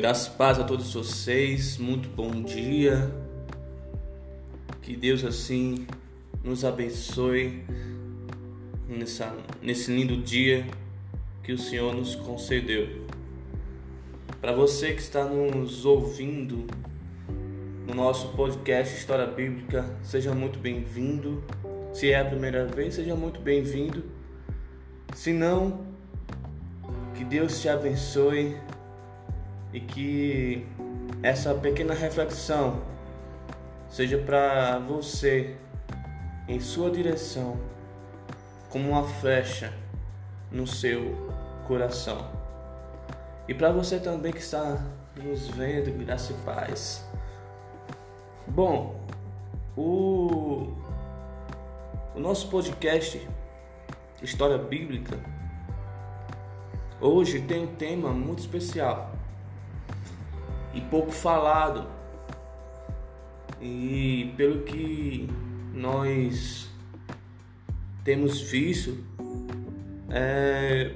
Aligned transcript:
Graças 0.00 0.28
e 0.28 0.30
paz 0.30 0.58
a 0.58 0.64
todos 0.64 0.94
vocês, 0.94 1.76
muito 1.76 2.08
bom 2.08 2.42
dia. 2.42 3.14
Que 4.80 4.96
Deus 4.96 5.22
assim 5.22 5.86
nos 6.42 6.64
abençoe 6.64 7.62
nessa, 8.88 9.36
nesse 9.60 9.94
lindo 9.94 10.16
dia 10.16 10.66
que 11.42 11.52
o 11.52 11.58
Senhor 11.58 11.94
nos 11.94 12.14
concedeu. 12.14 13.04
Para 14.40 14.52
você 14.52 14.94
que 14.94 15.02
está 15.02 15.22
nos 15.22 15.84
ouvindo 15.84 16.66
no 17.86 17.94
nosso 17.94 18.28
podcast 18.28 18.96
História 18.96 19.26
Bíblica, 19.26 19.84
seja 20.02 20.34
muito 20.34 20.58
bem-vindo. 20.58 21.44
Se 21.92 22.10
é 22.10 22.20
a 22.20 22.24
primeira 22.24 22.64
vez, 22.64 22.94
seja 22.94 23.14
muito 23.14 23.38
bem-vindo. 23.38 24.02
Se 25.14 25.30
não, 25.30 25.84
que 27.14 27.22
Deus 27.22 27.60
te 27.60 27.68
abençoe 27.68 28.56
e 29.72 29.80
que 29.80 30.66
essa 31.22 31.54
pequena 31.54 31.94
reflexão 31.94 32.82
seja 33.88 34.18
para 34.18 34.78
você 34.78 35.56
em 36.48 36.58
sua 36.60 36.90
direção 36.90 37.58
como 38.68 38.90
uma 38.90 39.04
flecha 39.04 39.72
no 40.50 40.66
seu 40.66 41.28
coração. 41.66 42.30
E 43.46 43.54
para 43.54 43.72
você 43.72 43.98
também 43.98 44.32
que 44.32 44.38
está 44.38 44.84
nos 45.16 45.48
vendo, 45.48 45.92
graça 46.04 46.32
e 46.32 46.36
paz. 46.44 47.04
Bom, 48.46 49.00
o, 49.76 50.72
o 52.14 52.20
nosso 52.20 52.48
podcast 52.48 53.26
História 54.22 54.58
Bíblica 54.58 55.18
hoje 57.00 57.40
tem 57.40 57.64
um 57.64 57.74
tema 57.74 58.10
muito 58.10 58.40
especial 58.40 59.09
e 60.74 60.80
pouco 60.80 61.10
falado. 61.10 61.86
E 63.60 64.32
pelo 64.36 64.62
que 64.62 65.28
nós 65.74 66.68
temos 68.04 68.40
visto, 68.40 68.96
é 70.08 70.94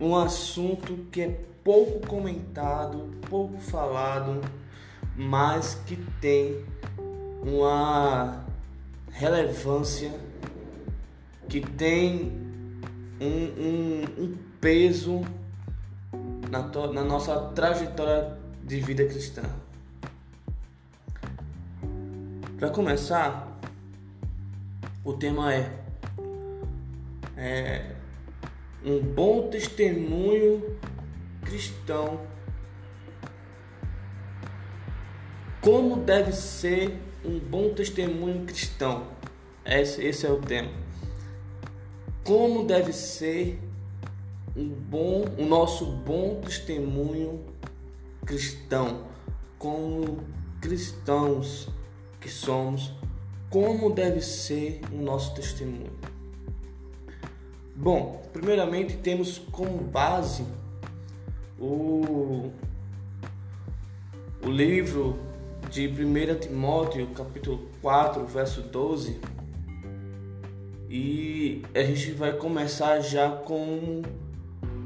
um 0.00 0.16
assunto 0.16 1.06
que 1.10 1.22
é 1.22 1.40
pouco 1.62 2.06
comentado, 2.06 3.10
pouco 3.28 3.58
falado, 3.58 4.40
mas 5.16 5.74
que 5.86 5.96
tem 6.20 6.64
uma 7.42 8.44
relevância, 9.10 10.12
que 11.48 11.60
tem 11.60 12.32
um, 13.20 13.26
um, 13.26 14.24
um 14.24 14.38
peso 14.60 15.22
na, 16.50 16.62
na 16.92 17.04
nossa 17.04 17.36
trajetória 17.54 18.33
de 18.64 18.80
vida 18.80 19.04
cristã. 19.04 19.42
Para 22.58 22.70
começar, 22.70 23.60
o 25.04 25.12
tema 25.12 25.52
é, 25.52 25.70
é 27.36 27.94
um 28.84 29.00
bom 29.00 29.48
testemunho 29.50 30.78
cristão. 31.42 32.20
Como 35.60 35.96
deve 35.96 36.32
ser 36.32 36.98
um 37.24 37.38
bom 37.38 37.74
testemunho 37.74 38.46
cristão? 38.46 39.08
Esse, 39.64 40.02
esse 40.02 40.26
é 40.26 40.30
o 40.30 40.40
tema. 40.40 40.70
Como 42.22 42.64
deve 42.66 42.94
ser 42.94 43.60
um 44.56 44.68
bom, 44.68 45.24
o 45.38 45.44
nosso 45.44 45.84
bom 45.84 46.40
testemunho 46.42 47.53
cristão, 48.24 49.04
como 49.58 50.24
cristãos 50.60 51.68
que 52.20 52.28
somos, 52.28 52.92
como 53.50 53.90
deve 53.90 54.20
ser 54.20 54.80
o 54.92 54.96
nosso 54.96 55.34
testemunho. 55.34 55.92
Bom, 57.76 58.22
primeiramente 58.32 58.96
temos 58.96 59.38
como 59.38 59.78
base 59.78 60.44
o, 61.58 62.50
o 64.42 64.48
livro 64.48 65.18
de 65.70 65.88
1 65.88 66.38
Timóteo, 66.40 67.08
capítulo 67.08 67.68
4, 67.82 68.24
verso 68.26 68.62
12. 68.62 69.20
E 70.88 71.62
a 71.74 71.82
gente 71.82 72.12
vai 72.12 72.32
começar 72.32 73.00
já 73.00 73.28
com 73.28 74.02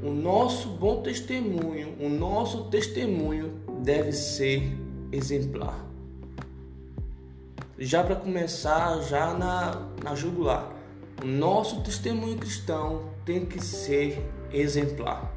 o 0.01 0.11
nosso 0.11 0.69
bom 0.69 1.01
testemunho, 1.01 1.95
o 1.99 2.07
nosso 2.07 2.65
testemunho 2.65 3.59
deve 3.81 4.11
ser 4.13 4.77
exemplar. 5.11 5.85
Já 7.77 8.03
para 8.03 8.15
começar, 8.15 9.01
já 9.01 9.33
na, 9.33 9.89
na 10.03 10.15
jugular, 10.15 10.71
o 11.21 11.25
nosso 11.27 11.81
testemunho 11.81 12.37
cristão 12.37 13.09
tem 13.25 13.45
que 13.45 13.61
ser 13.63 14.25
exemplar. 14.51 15.33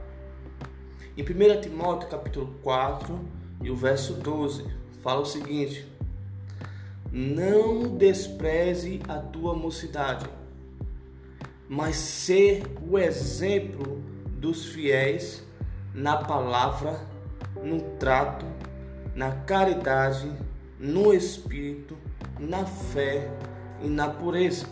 Em 1.17 1.23
1 1.23 1.61
Timóteo 1.61 2.09
capítulo 2.09 2.55
4 2.63 3.19
e 3.63 3.71
o 3.71 3.77
verso 3.77 4.15
12, 4.15 4.65
fala 5.03 5.21
o 5.21 5.27
seguinte: 5.27 5.87
Não 7.11 7.97
despreze 7.97 9.01
a 9.09 9.19
tua 9.19 9.55
mocidade, 9.55 10.27
mas 11.69 11.97
ser 11.97 12.63
o 12.89 12.99
exemplo 12.99 14.02
dos 14.43 14.67
fiéis 14.67 15.41
na 15.95 16.17
palavra, 16.17 16.99
no 17.63 17.81
trato, 18.01 18.45
na 19.15 19.31
caridade, 19.31 20.31
no 20.81 21.15
espírito, 21.15 21.97
na 22.41 22.67
fé 22.67 23.31
e 23.81 23.87
na 23.87 24.09
pureza. 24.09 24.67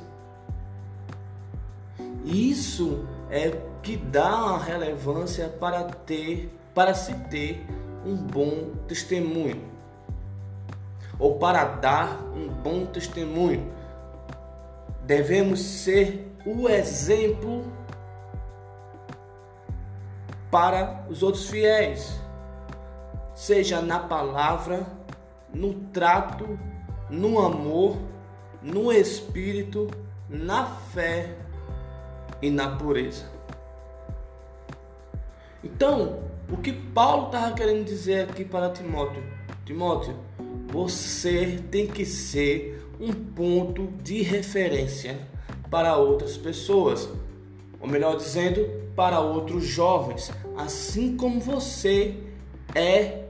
Isso 2.25 3.07
é 3.31 3.53
que 3.81 3.97
dá 3.97 4.45
uma 4.45 4.59
relevância 4.59 5.49
para 5.49 5.85
ter, 5.85 6.53
para 6.75 6.93
se 6.93 7.15
ter 7.29 7.65
um 8.05 8.17
bom 8.17 8.73
testemunho 8.89 9.71
ou 11.17 11.39
para 11.39 11.65
dar 11.65 12.21
um 12.35 12.49
bom 12.49 12.87
testemunho. 12.87 13.73
Devemos 15.05 15.61
ser 15.61 16.35
o 16.45 16.69
exemplo 16.69 17.65
para 20.51 21.05
os 21.09 21.23
outros 21.23 21.49
fiéis, 21.49 22.19
seja 23.35 23.81
na 23.81 23.99
palavra, 23.99 24.87
no 25.53 25.75
trato, 25.93 26.59
no 27.09 27.39
amor, 27.39 27.97
no 28.63 28.93
espírito, 28.93 29.89
na 30.29 30.67
fé 30.67 31.37
e 32.43 32.51
na 32.51 32.77
pureza. 32.77 33.25
Então, 35.63 36.21
o 36.51 36.57
que 36.57 36.73
Paulo 36.73 37.27
estava 37.27 37.55
querendo 37.55 37.85
dizer 37.85 38.29
aqui 38.29 38.45
para 38.45 38.71
Timóteo? 38.71 39.23
Timóteo, 39.65 40.17
você 40.69 41.63
tem 41.71 41.87
que 41.87 42.05
ser 42.05 42.87
um 42.99 43.13
ponto 43.13 43.87
de 44.03 44.23
referência 44.23 45.19
para 45.71 45.97
outras 45.97 46.37
pessoas, 46.37 47.09
ou 47.81 47.89
melhor 47.89 48.17
dizendo, 48.17 48.69
para 49.01 49.19
outros 49.19 49.65
jovens, 49.65 50.31
assim 50.55 51.17
como 51.17 51.41
você 51.41 52.17
é 52.75 53.25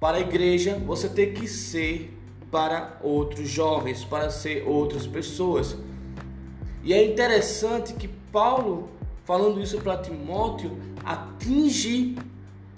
para 0.00 0.16
a 0.16 0.20
igreja, 0.20 0.78
você 0.78 1.10
tem 1.10 1.34
que 1.34 1.46
ser 1.46 2.18
para 2.50 2.98
outros 3.02 3.50
jovens, 3.50 4.04
para 4.04 4.30
ser 4.30 4.66
outras 4.66 5.06
pessoas. 5.06 5.76
E 6.82 6.94
é 6.94 7.04
interessante 7.04 7.92
que 7.92 8.08
Paulo, 8.32 8.88
falando 9.26 9.60
isso 9.60 9.76
para 9.82 9.98
Timóteo, 9.98 10.78
atinge 11.04 12.16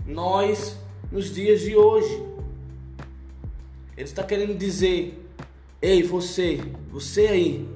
nós 0.05 0.77
nos 1.13 1.33
dias 1.33 1.61
de 1.61 1.77
hoje. 1.77 2.27
Ele 3.97 4.03
está 4.05 4.25
querendo 4.25 4.59
dizer: 4.59 5.25
ei, 5.81 6.03
você, 6.03 6.61
você 6.91 7.29
aí, 7.29 7.69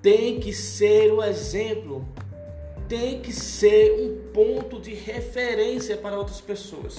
tem 0.00 0.38
que 0.38 0.52
ser 0.52 1.12
o 1.12 1.22
exemplo, 1.22 2.06
tem 2.88 3.20
que 3.20 3.32
ser 3.32 4.00
um 4.00 4.32
ponto 4.32 4.80
de 4.80 4.94
referência 4.94 5.96
para 5.96 6.16
outras 6.16 6.40
pessoas. 6.40 6.96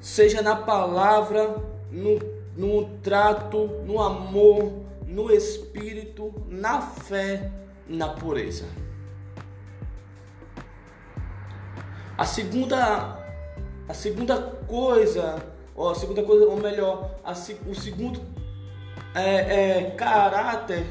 Seja 0.00 0.40
na 0.40 0.56
palavra, 0.56 1.56
no, 1.90 2.18
no 2.56 2.88
trato, 3.00 3.66
no 3.84 4.00
amor, 4.00 4.72
no 5.06 5.30
espírito, 5.30 6.32
na 6.48 6.80
fé, 6.80 7.50
na 7.86 8.08
pureza. 8.08 8.66
A 12.16 12.24
segunda, 12.24 13.18
a 13.88 13.94
segunda 13.94 14.40
coisa, 14.66 15.44
ou 15.74 15.90
a 15.90 15.94
segunda 15.94 16.22
coisa, 16.22 16.46
ou 16.46 16.56
melhor, 16.56 17.10
a, 17.24 17.32
o 17.32 17.74
segundo 17.74 18.20
é, 19.14 19.80
é, 19.80 19.90
caráter 19.90 20.86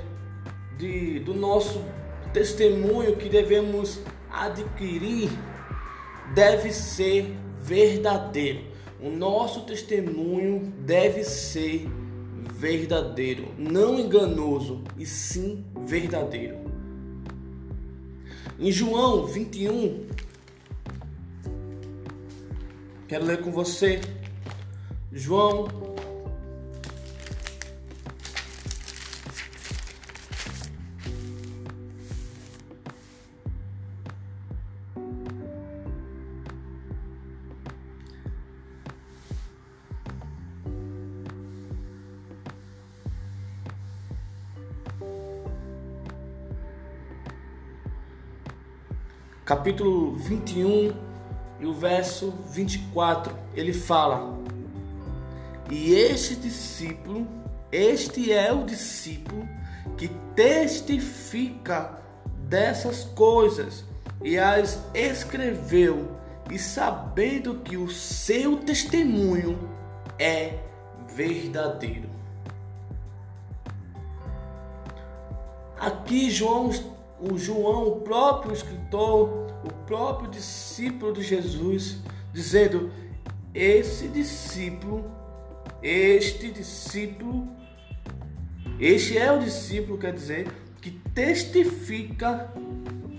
de, 0.78 1.20
do 1.20 1.34
nosso 1.34 1.84
testemunho 2.34 3.16
que 3.16 3.30
devemos 3.30 4.00
adquirir 4.30 5.30
deve 6.34 6.72
ser 6.72 7.34
verdadeiro. 7.62 8.62
O 9.00 9.10
nosso 9.10 9.62
testemunho 9.62 10.74
deve 10.80 11.24
ser 11.24 11.88
verdadeiro, 12.54 13.54
não 13.58 14.00
enganoso, 14.00 14.84
e 14.98 15.06
sim 15.06 15.64
verdadeiro. 15.86 16.58
Em 18.60 18.72
João 18.72 19.28
21, 19.28 20.08
quero 23.08 23.26
ler 23.26 23.42
com 23.42 23.52
você. 23.52 24.02
João 25.12 25.68
capítulo 49.68 50.14
21 50.14 50.96
e 51.60 51.66
o 51.66 51.74
verso 51.74 52.32
24, 52.52 53.36
ele 53.54 53.74
fala: 53.74 54.34
E 55.70 55.94
este 55.94 56.38
discípulo, 56.38 57.28
este 57.70 58.32
é 58.32 58.50
o 58.54 58.64
discípulo 58.64 59.46
que 59.98 60.08
testifica 60.34 62.00
dessas 62.48 63.04
coisas 63.04 63.84
e 64.24 64.40
as 64.40 64.82
escreveu, 64.94 66.16
e 66.50 66.58
sabendo 66.58 67.56
que 67.56 67.76
o 67.76 67.90
seu 67.90 68.56
testemunho 68.60 69.70
é 70.18 70.60
verdadeiro. 71.10 72.10
Aqui 75.78 76.32
João 76.32 76.72
o 77.20 77.38
João, 77.38 77.88
o 77.88 78.02
próprio 78.02 78.54
escritor, 78.54 79.47
o 79.64 79.74
próprio 79.86 80.30
discípulo 80.30 81.14
de 81.14 81.22
Jesus, 81.22 81.98
dizendo: 82.34 82.92
esse 83.54 84.08
discípulo, 84.08 85.10
este 85.82 86.52
discípulo, 86.52 87.48
este 88.80 89.18
é 89.18 89.32
o 89.32 89.40
discípulo, 89.40 89.98
quer 89.98 90.14
dizer, 90.14 90.48
que 90.82 90.92
testifica, 90.92 92.54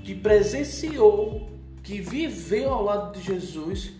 que 0.05 0.15
presenciou, 0.15 1.51
que 1.83 2.01
viveu 2.01 2.71
ao 2.71 2.85
lado 2.85 3.19
de 3.19 3.25
Jesus, 3.25 3.93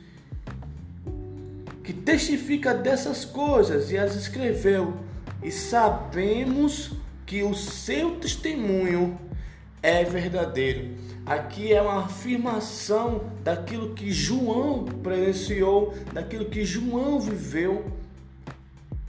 que 1.83 1.93
testifica 1.93 2.73
dessas 2.73 3.25
coisas 3.25 3.91
e 3.91 3.99
as 3.99 4.15
escreveu, 4.15 4.95
e 5.43 5.51
sabemos 5.51 6.93
que 7.27 7.43
o 7.43 7.55
seu 7.55 8.17
testemunho 8.17 9.19
é 9.83 10.05
verdadeiro. 10.05 11.08
Aqui 11.29 11.75
é 11.75 11.83
uma 11.83 12.07
afirmação 12.07 13.21
daquilo 13.45 13.93
que 13.93 14.11
João 14.11 14.87
presenciou, 14.87 15.93
daquilo 16.11 16.47
que 16.47 16.65
João 16.65 17.21
viveu, 17.21 17.93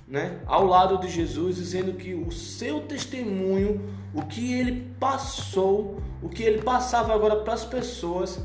né, 0.05 0.41
ao 0.45 0.65
lado 0.65 0.97
de 0.97 1.07
Jesus, 1.07 1.55
dizendo 1.55 1.93
que 1.93 2.13
o 2.13 2.29
seu 2.29 2.81
testemunho, 2.81 3.89
o 4.13 4.23
que 4.23 4.53
ele 4.53 4.93
passou, 4.99 6.01
o 6.21 6.27
que 6.27 6.43
ele 6.43 6.61
passava 6.61 7.15
agora 7.15 7.37
para 7.37 7.53
as 7.53 7.63
pessoas 7.63 8.41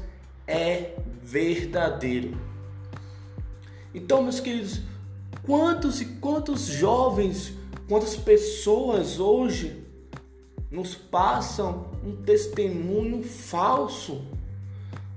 é 0.47 0.95
verdadeiro. 1.21 2.39
Então, 3.93 4.23
meus 4.23 4.39
queridos, 4.39 4.83
quantos 5.43 6.01
e 6.01 6.05
quantos 6.05 6.61
jovens, 6.67 7.53
quantas 7.89 8.15
pessoas 8.15 9.19
hoje 9.19 9.83
nos 10.71 10.95
passam 10.95 11.94
um 12.05 12.17
testemunho 12.17 13.23
falso, 13.23 14.23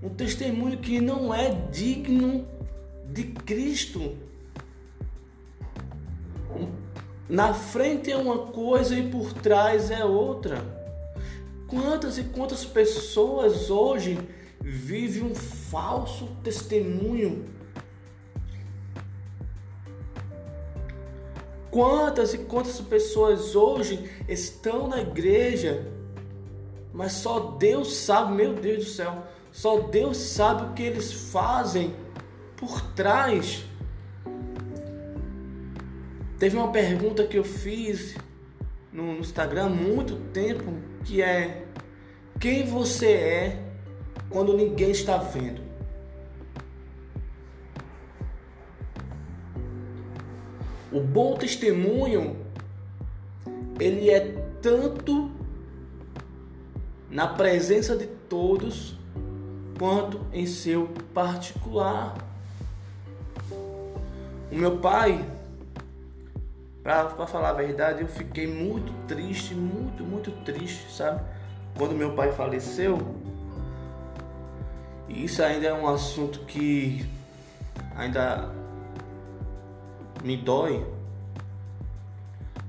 um 0.02 0.10
testemunho 0.10 0.78
que 0.78 1.02
não 1.02 1.34
é 1.34 1.50
digno 1.72 2.48
de 3.12 3.26
Cristo. 3.26 4.16
Na 7.28 7.54
frente 7.54 8.12
é 8.12 8.16
uma 8.16 8.48
coisa 8.48 8.98
e 8.98 9.10
por 9.10 9.34
trás 9.34 9.92
é 9.92 10.06
outra. 10.06 10.64
Quantas 11.68 12.18
e 12.18 12.24
quantas 12.24 12.64
pessoas 12.64 13.70
hoje 13.70 14.18
vivem 14.62 15.24
um 15.24 15.36
falso 15.36 16.28
testemunho 16.42 17.58
Quantas 21.78 22.34
e 22.34 22.40
quantas 22.40 22.82
pessoas 22.82 23.56
hoje 23.56 24.10
estão 24.28 24.88
na 24.88 25.00
igreja, 25.00 25.86
mas 26.98 27.12
só 27.12 27.52
Deus 27.60 27.96
sabe, 27.96 28.34
meu 28.34 28.56
Deus 28.56 28.86
do 28.86 28.90
céu, 28.90 29.24
só 29.52 29.82
Deus 29.82 30.18
sabe 30.18 30.64
o 30.64 30.74
que 30.74 30.82
eles 30.82 31.14
fazem 31.32 31.94
por 32.56 32.82
trás. 32.96 33.64
Teve 36.40 36.58
uma 36.58 36.72
pergunta 36.72 37.24
que 37.28 37.38
eu 37.38 37.44
fiz 37.44 38.16
no 38.92 39.20
Instagram 39.20 39.68
há 39.68 39.70
muito 39.70 40.16
tempo, 40.34 40.74
que 41.06 41.22
é 41.22 41.68
quem 42.40 42.66
você 42.66 43.12
é 43.12 43.64
quando 44.32 44.58
ninguém 44.58 44.90
está 44.90 45.18
vendo? 45.18 45.62
O 50.92 51.00
bom 51.00 51.36
testemunho 51.36 52.38
ele 53.80 54.10
é 54.10 54.20
tanto 54.64 55.37
na 57.18 57.26
presença 57.26 57.98
de 57.98 58.06
todos 58.06 58.96
quanto 59.80 60.22
em 60.32 60.46
seu 60.46 60.88
particular. 61.16 62.16
O 64.52 64.56
meu 64.56 64.78
pai, 64.78 65.26
para 66.84 67.10
falar 67.26 67.50
a 67.50 67.54
verdade, 67.54 68.04
eu 68.04 68.08
fiquei 68.08 68.46
muito 68.46 68.94
triste, 69.08 69.56
muito, 69.56 70.04
muito 70.04 70.30
triste, 70.46 70.92
sabe? 70.94 71.24
Quando 71.76 71.96
meu 71.96 72.14
pai 72.14 72.32
faleceu. 72.34 73.00
E 75.10 75.26
isso 75.26 75.42
ainda 75.42 75.66
é 75.66 75.74
um 75.74 75.90
assunto 75.90 76.42
que 76.42 77.04
ainda 77.96 78.52
me 80.24 80.38
dói. 80.38 80.86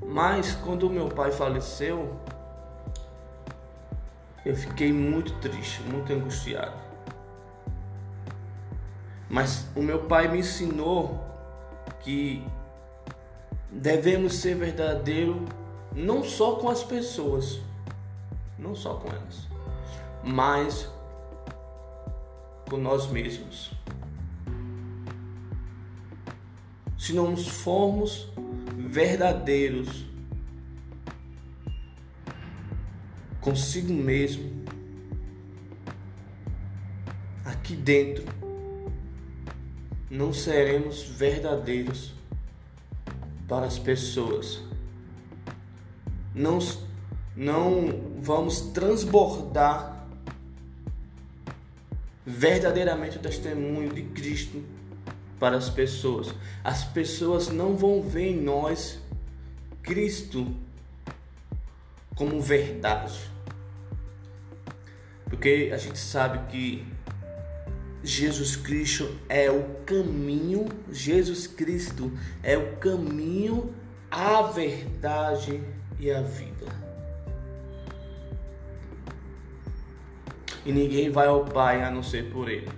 Mas 0.03 0.55
quando 0.55 0.89
meu 0.89 1.09
pai 1.11 1.33
faleceu, 1.33 2.19
eu 4.45 4.57
fiquei 4.57 4.93
muito 4.93 5.33
triste, 5.41 5.83
muito 5.83 6.13
angustiado. 6.13 6.77
Mas 9.29 9.67
o 9.77 9.83
meu 9.83 10.05
pai 10.05 10.29
me 10.29 10.39
ensinou 10.39 11.25
que 12.01 12.43
devemos 13.71 14.35
ser 14.35 14.55
verdadeiro 14.55 15.45
não 15.95 16.25
só 16.25 16.57
com 16.57 16.69
as 16.69 16.83
pessoas, 16.83 17.61
não 18.59 18.75
só 18.75 18.95
com 18.95 19.09
elas, 19.09 19.47
mas 20.25 20.89
com 22.71 22.77
nós 22.77 23.07
mesmos. 23.07 23.79
se 27.09 27.15
não 27.15 27.35
formos 27.37 28.29
verdadeiros 28.77 30.05
consigo 33.49 33.95
mesmo, 33.95 34.63
aqui 37.47 37.75
dentro, 37.75 38.23
não 40.11 40.35
seremos 40.35 41.05
verdadeiros 41.05 42.13
para 43.49 43.65
as 43.65 43.79
pessoas. 43.79 44.61
Não, 46.35 46.59
não 47.35 48.19
vamos 48.21 48.61
transbordar 48.61 50.07
verdadeiramente 52.27 53.17
o 53.17 53.21
testemunho 53.21 53.95
de 53.95 54.03
Cristo 54.03 54.63
para 55.41 55.57
as 55.57 55.71
pessoas. 55.71 56.35
As 56.63 56.85
pessoas 56.85 57.49
não 57.49 57.75
vão 57.79 58.03
ver 58.03 58.33
em 58.33 58.43
nós 58.43 58.99
Cristo 59.83 60.55
como 62.15 62.43
verdade. 62.43 63.38
Porque 65.29 65.71
a 65.73 65.77
gente 65.77 65.99
sabe 65.99 66.39
que 66.51 66.87
Jesus 68.03 68.57
Cristo 68.57 69.17
é 69.29 69.51
o 69.51 69.65
caminho, 69.85 70.67
Jesus 70.91 71.47
Cristo 71.47 72.13
é 72.43 72.57
o 72.57 72.77
caminho, 72.77 73.75
a 74.11 74.43
verdade 74.43 75.63
e 75.99 76.11
a 76.11 76.23
vida. 76.23 76.67
E 80.65 80.73
ninguém 80.73 81.11
vai 81.11 81.27
ao 81.27 81.45
Pai 81.45 81.83
a 81.83 81.91
não 81.91 82.03
ser 82.03 82.31
por 82.31 82.49
Ele. 82.49 82.69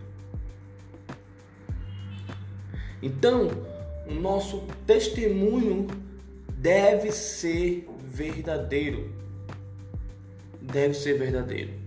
Então, 3.02 3.48
o 4.06 4.14
nosso 4.14 4.66
testemunho 4.86 5.86
deve 6.48 7.10
ser 7.12 7.88
verdadeiro. 8.04 9.12
Deve 10.60 10.94
ser 10.94 11.18
verdadeiro. 11.18 11.79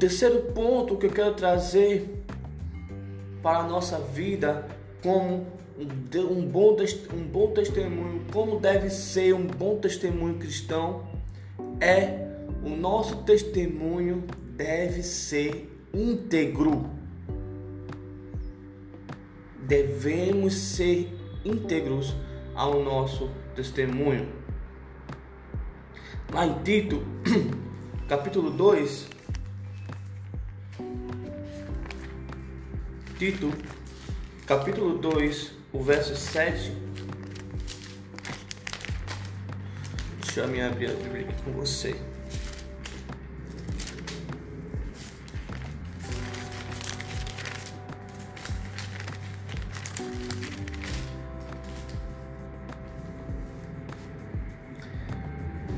Terceiro 0.00 0.40
ponto 0.54 0.96
que 0.96 1.06
eu 1.06 1.10
quero 1.10 1.34
trazer 1.34 2.24
para 3.42 3.58
a 3.58 3.62
nossa 3.68 3.98
vida 3.98 4.66
como 5.02 5.46
um 5.78 6.46
bom, 6.46 6.74
um 7.12 7.22
bom 7.22 7.52
testemunho, 7.52 8.22
como 8.32 8.58
deve 8.58 8.88
ser 8.88 9.34
um 9.34 9.46
bom 9.46 9.76
testemunho 9.76 10.38
cristão, 10.38 11.06
é 11.78 12.26
o 12.64 12.70
nosso 12.70 13.16
testemunho 13.24 14.24
deve 14.56 15.02
ser 15.02 15.70
íntegro. 15.92 16.88
Devemos 19.60 20.54
ser 20.54 21.14
íntegros 21.44 22.14
ao 22.54 22.82
nosso 22.82 23.30
testemunho. 23.54 24.28
Lá 26.32 26.46
em 26.46 26.54
Tito, 26.62 27.02
capítulo 28.08 28.50
2, 28.50 29.19
Tito, 33.20 33.52
capítulo 34.46 34.96
2, 34.96 35.52
o 35.74 35.82
verso 35.82 36.16
7. 36.16 36.72
Deixa 40.22 40.40
eu 40.40 40.44
abrir 40.44 40.62
a 40.62 40.70
Bíblia 40.70 41.28
aqui 41.28 41.42
com 41.42 41.52
você. 41.52 42.00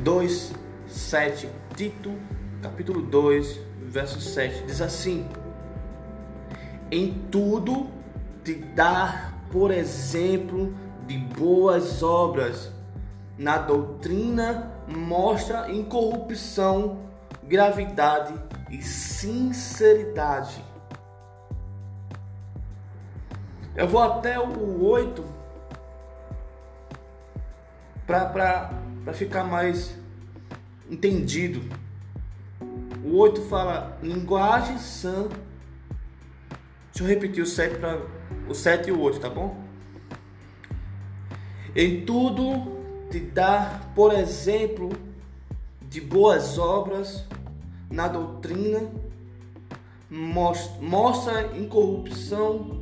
Dois, 0.05 0.53
sete, 0.87 1.49
Tito, 1.75 2.17
capítulo 2.63 3.03
2, 3.03 3.59
verso 3.89 4.21
7, 4.21 4.63
diz 4.63 4.81
assim: 4.81 5.29
Em 6.95 7.11
tudo 7.31 7.87
te 8.45 8.53
dar 8.53 9.33
por 9.51 9.71
exemplo 9.71 10.75
de 11.07 11.17
boas 11.17 12.03
obras. 12.03 12.71
Na 13.39 13.57
doutrina 13.57 14.71
mostra 14.87 15.73
incorrupção, 15.73 16.99
gravidade 17.45 18.35
e 18.71 18.83
sinceridade. 18.83 20.63
Eu 23.75 23.89
vou 23.89 24.03
até 24.03 24.39
o 24.39 24.85
8 24.85 25.25
para 28.07 28.71
ficar 29.15 29.45
mais 29.45 29.97
entendido. 30.91 31.63
O 33.03 33.17
8 33.17 33.41
fala 33.49 33.97
linguagem 34.03 34.77
sã. 34.77 35.31
Deixa 36.93 37.05
eu 37.05 37.07
repetir 37.07 37.43
o 37.43 37.47
7 37.47 37.79
para 37.79 38.03
o 38.47 38.55
7 38.55 38.91
e 38.91 38.93
o 38.93 39.01
8, 39.01 39.19
tá 39.19 39.31
bom? 39.31 39.57
Em 41.75 42.05
tudo 42.05 43.09
te 43.11 43.19
dá, 43.19 43.81
por 43.95 44.13
exemplo, 44.13 44.91
de 45.81 46.03
boas 46.03 46.59
obras 46.59 47.25
na 47.91 48.09
doutrina, 48.09 48.91
mostra 50.11 51.57
incorrupção, 51.57 52.79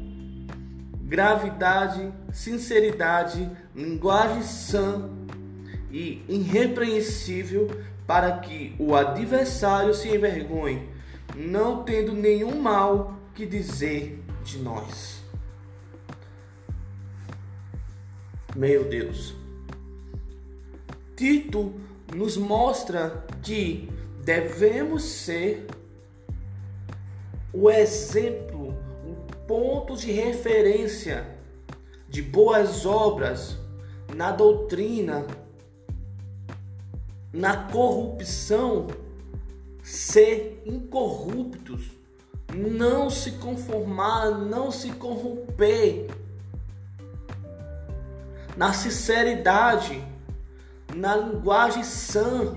gravidade, 1.03 2.13
sinceridade, 2.33 3.49
linguagem 3.77 4.43
sã 4.43 5.09
e 5.89 6.25
irrepreensível, 6.29 7.69
para 8.09 8.39
que 8.39 8.75
o 8.77 8.97
adversário 8.97 9.95
se 9.95 10.09
envergonhe, 10.09 10.89
não 11.37 11.85
tendo 11.85 12.13
nenhum 12.13 12.61
mal 12.61 13.20
que 13.35 13.47
dizer 13.47 14.23
de 14.45 14.59
nós. 14.59 15.23
Meu 18.55 18.89
Deus. 18.89 19.35
Tito 21.17 21.75
nos 22.15 22.37
mostra 22.37 23.27
que 23.43 23.89
devemos 24.25 25.05
ser 25.05 25.67
o 27.53 27.71
exemplo, 27.71 28.75
o 29.05 29.15
ponto 29.47 29.97
de 29.97 30.11
referência 30.13 31.27
de 32.09 32.23
boas 32.23 32.85
obras 32.85 33.57
na 34.15 34.33
doutrina, 34.33 35.27
na 37.33 37.57
corrupção, 37.71 38.89
ser 39.83 40.63
incorruptos, 40.67 41.91
não 42.55 43.11
se 43.11 43.33
conformar, 43.33 44.31
não 44.31 44.71
se 44.71 44.91
corromper. 44.91 46.07
Na 48.57 48.73
sinceridade, 48.73 50.05
na 50.95 51.17
linguagem 51.17 51.85
sã. 51.85 52.55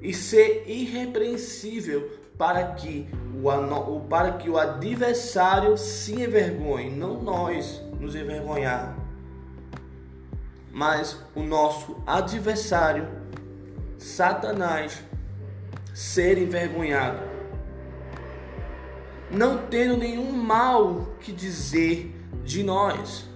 E 0.00 0.12
ser 0.12 0.64
irrepreensível 0.66 2.10
para 2.36 2.72
que 2.74 3.08
o, 3.42 4.00
para 4.00 4.32
que 4.32 4.50
o 4.50 4.58
adversário 4.58 5.76
se 5.76 6.12
envergonhe, 6.12 6.90
não 6.90 7.22
nós 7.22 7.82
nos 8.00 8.14
envergonhar, 8.14 8.96
mas 10.70 11.18
o 11.34 11.42
nosso 11.42 11.96
adversário, 12.06 13.08
Satanás, 13.96 15.02
ser 15.94 16.36
envergonhado, 16.36 17.33
não 19.34 19.66
tendo 19.66 19.96
nenhum 19.96 20.32
mal 20.32 21.08
que 21.20 21.32
dizer 21.32 22.14
de 22.44 22.62
nós. 22.62 23.28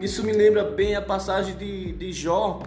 Isso 0.00 0.24
me 0.24 0.32
lembra 0.32 0.64
bem 0.64 0.96
a 0.96 1.02
passagem 1.02 1.56
de, 1.56 1.92
de 1.92 2.12
Jó, 2.12 2.60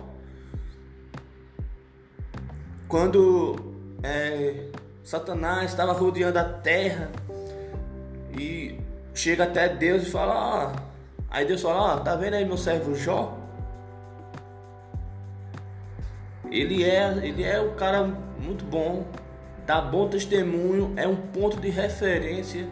quando 2.87 3.55
é, 4.01 4.69
Satanás 5.03 5.71
estava 5.71 5.91
rodeando 5.91 6.39
a 6.39 6.43
terra 6.43 7.11
e 8.39 8.79
chega 9.13 9.43
até 9.43 9.67
Deus 9.67 10.03
e 10.03 10.11
fala: 10.11 10.33
ah, 10.33 10.83
aí 11.29 11.45
Deus 11.45 11.61
fala: 11.61 11.95
ah, 11.95 11.99
tá 11.99 12.15
vendo 12.15 12.35
aí 12.35 12.45
meu 12.45 12.57
servo 12.57 12.95
Jó? 12.95 13.37
Ele 16.49 16.83
é, 16.83 17.19
ele 17.21 17.43
é 17.43 17.59
um 17.59 17.75
cara 17.75 18.03
muito 18.39 18.63
bom, 18.63 19.05
dá 19.65 19.81
bom 19.81 20.07
testemunho, 20.07 20.93
é 20.95 21.07
um 21.07 21.15
ponto 21.15 21.59
de 21.59 21.69
referência. 21.69 22.67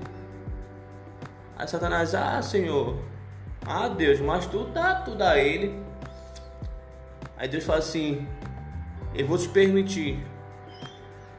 Aí 1.57 1.67
Satanás, 1.67 2.13
ah, 2.13 2.41
Senhor, 2.41 2.97
ah, 3.65 3.87
Deus, 3.87 4.19
mas 4.19 4.45
tu 4.45 4.65
dá 4.65 4.95
tudo 4.95 5.21
a 5.23 5.37
ele. 5.37 5.81
Aí 7.35 7.47
Deus 7.47 7.63
fala 7.63 7.79
assim: 7.79 8.27
Eu 9.15 9.25
vou 9.25 9.37
te 9.37 9.49
permitir. 9.49 10.23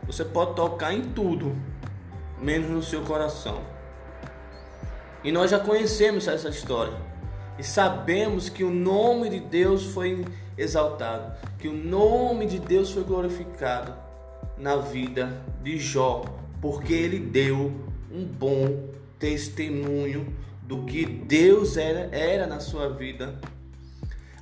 Você 0.07 0.25
pode 0.25 0.55
tocar 0.55 0.93
em 0.93 1.03
tudo, 1.03 1.57
menos 2.41 2.69
no 2.69 2.83
seu 2.83 3.03
coração. 3.03 3.63
E 5.23 5.33
nós 5.33 5.51
já 5.51 5.59
conhecemos 5.59 6.29
essa 6.29 6.49
história. 6.49 6.93
E 7.59 7.63
sabemos 7.63 8.49
que 8.49 8.65
o 8.65 8.71
nome 8.71 9.31
de 9.31 9.41
Deus 9.41 9.87
foi 9.87 10.25
exaltado, 10.59 11.33
que 11.59 11.69
o 11.69 11.73
nome 11.73 12.47
de 12.47 12.59
Deus 12.59 12.91
foi 12.91 13.05
glorificado 13.05 14.04
na 14.57 14.77
vida 14.77 15.43
de 15.63 15.79
Jó, 15.79 16.25
porque 16.61 16.93
ele 16.93 17.19
deu 17.19 17.73
um 18.11 18.25
bom 18.25 18.89
testemunho 19.19 20.33
do 20.63 20.85
que 20.85 21.05
Deus 21.05 21.77
era, 21.77 22.15
era 22.15 22.47
na 22.47 22.61
sua 22.61 22.89
vida. 22.89 23.39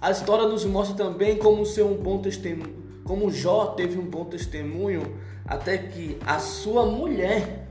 A 0.00 0.10
história 0.10 0.46
nos 0.46 0.64
mostra 0.64 0.96
também 0.96 1.36
como 1.38 1.64
ser 1.64 1.82
um 1.82 1.96
bom 1.96 2.20
testemunho, 2.20 2.74
como 3.04 3.30
Jó 3.30 3.66
teve 3.66 3.98
um 3.98 4.04
bom 4.04 4.24
testemunho 4.24 5.16
até 5.44 5.78
que 5.78 6.18
a 6.26 6.38
sua 6.38 6.86
mulher 6.86 7.68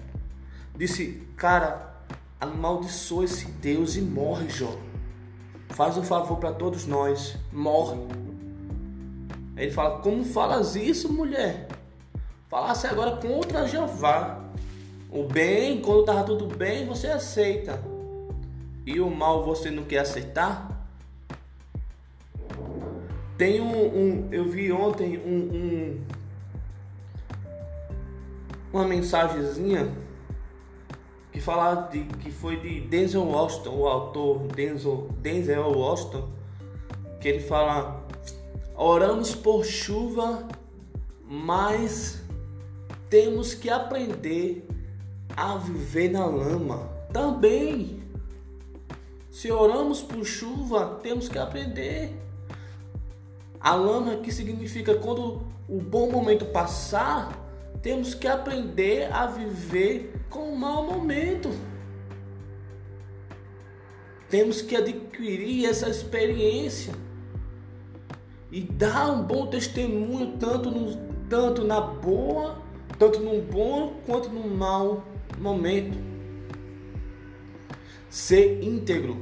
disse: 0.78 1.24
"Cara, 1.36 2.04
amaldiçoa 2.40 3.26
esse 3.26 3.46
Deus 3.46 3.96
e 3.96 4.02
morre, 4.02 4.50
Jó. 4.50 4.76
Faz 5.70 5.98
um 5.98 6.04
favor 6.04 6.38
para 6.38 6.52
todos 6.52 6.86
nós, 6.86 7.38
morre." 7.52 8.00
Aí 9.56 9.66
ele 9.66 9.72
fala: 9.72 10.00
"Como 10.00 10.24
falas 10.24 10.76
isso, 10.76 11.12
mulher? 11.12 11.68
Falasse 12.52 12.86
agora 12.86 13.16
contra 13.16 13.66
Jeová. 13.66 14.38
O 15.10 15.24
bem, 15.24 15.82
quando 15.82 16.02
estava 16.02 16.26
tudo 16.26 16.54
bem, 16.54 16.86
você 16.86 17.08
aceita 17.08 17.82
e 18.86 19.00
o 19.00 19.10
mal 19.10 19.46
você 19.46 19.72
não 19.72 19.84
quer 19.84 20.00
aceitar? 20.00 20.86
Tem 23.38 23.62
um, 23.62 23.72
um 23.72 24.28
eu 24.34 24.50
vi 24.50 24.70
ontem 24.70 25.18
um, 25.18 25.56
um, 25.56 26.02
uma 28.74 28.84
mensagenzinha 28.84 29.90
que 31.32 31.40
fala 31.40 31.88
de 31.90 32.04
que 32.04 32.30
foi 32.32 32.58
de 32.58 32.82
Denzel 32.82 33.24
Washington, 33.24 33.78
o 33.78 33.88
autor 33.88 34.40
Denzel, 34.48 35.08
Denzel 35.20 35.72
Washington, 35.72 36.30
que 37.22 37.30
ele 37.30 37.40
fala: 37.40 38.06
oramos 38.76 39.34
por 39.34 39.64
chuva, 39.64 40.46
mas 41.26 42.21
temos 43.12 43.54
que 43.54 43.70
aprender 43.70 44.66
a 45.36 45.58
viver 45.58 46.10
na 46.10 46.26
lama. 46.26 46.90
Também, 47.12 48.02
se 49.30 49.52
oramos 49.52 50.02
por 50.02 50.26
chuva, 50.26 50.98
temos 51.04 51.28
que 51.28 51.38
aprender. 51.38 52.16
A 53.60 53.76
lama 53.76 54.16
que 54.16 54.32
significa 54.32 54.96
quando 54.96 55.46
o 55.68 55.78
bom 55.82 56.10
momento 56.10 56.46
passar, 56.46 57.38
temos 57.82 58.14
que 58.16 58.30
aprender 58.30 59.12
a 59.12 59.26
viver 59.28 60.16
com 60.30 60.54
o 60.54 60.58
mau 60.58 60.88
momento. 60.88 61.50
Temos 64.30 64.62
que 64.62 64.74
adquirir 64.74 65.66
essa 65.66 65.90
experiência 65.90 66.96
e 68.50 68.62
dar 68.62 69.12
um 69.12 69.24
bom 69.24 69.48
testemunho 69.48 70.38
tanto, 70.38 70.72
no, 70.72 70.96
tanto 71.28 71.66
na 71.66 71.82
boa, 71.82 72.61
tanto 73.02 73.20
no 73.20 73.42
bom 73.42 74.00
quanto 74.06 74.30
no 74.30 74.48
mau 74.48 75.04
momento. 75.40 75.98
Ser 78.08 78.62
íntegro, 78.62 79.18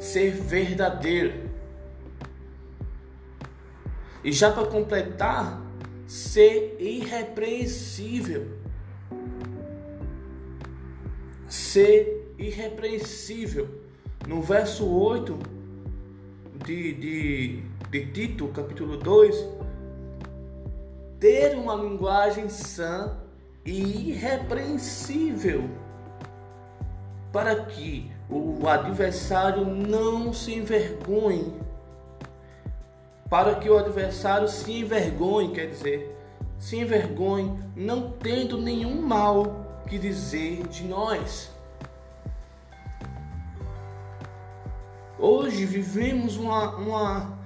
ser 0.00 0.30
verdadeiro. 0.30 1.50
E 4.24 4.32
já 4.32 4.50
para 4.50 4.66
completar, 4.68 5.60
ser 6.06 6.78
irrepreensível. 6.80 8.48
Ser 11.46 12.32
irrepreensível. 12.38 13.68
No 14.26 14.40
verso 14.40 14.90
8 14.90 15.38
de, 16.64 16.94
de, 16.94 17.62
de 17.90 18.06
Tito, 18.06 18.48
capítulo 18.48 18.96
2, 18.96 19.61
ter 21.22 21.54
uma 21.54 21.74
linguagem 21.76 22.50
sã 22.50 23.16
e 23.64 24.10
irrepreensível, 24.10 25.70
para 27.32 27.64
que 27.64 28.10
o 28.28 28.68
adversário 28.68 29.64
não 29.64 30.32
se 30.32 30.52
envergonhe 30.52 31.62
para 33.32 33.54
que 33.54 33.70
o 33.70 33.78
adversário 33.78 34.46
se 34.46 34.70
envergonhe, 34.70 35.52
quer 35.52 35.66
dizer, 35.68 36.14
se 36.58 36.76
envergonhe, 36.76 37.58
não 37.74 38.10
tendo 38.10 38.60
nenhum 38.60 39.00
mal 39.00 39.80
que 39.88 39.98
dizer 39.98 40.68
de 40.68 40.84
nós. 40.84 41.50
Hoje 45.18 45.64
vivemos 45.64 46.36
uma, 46.36 46.76
uma, 46.76 47.38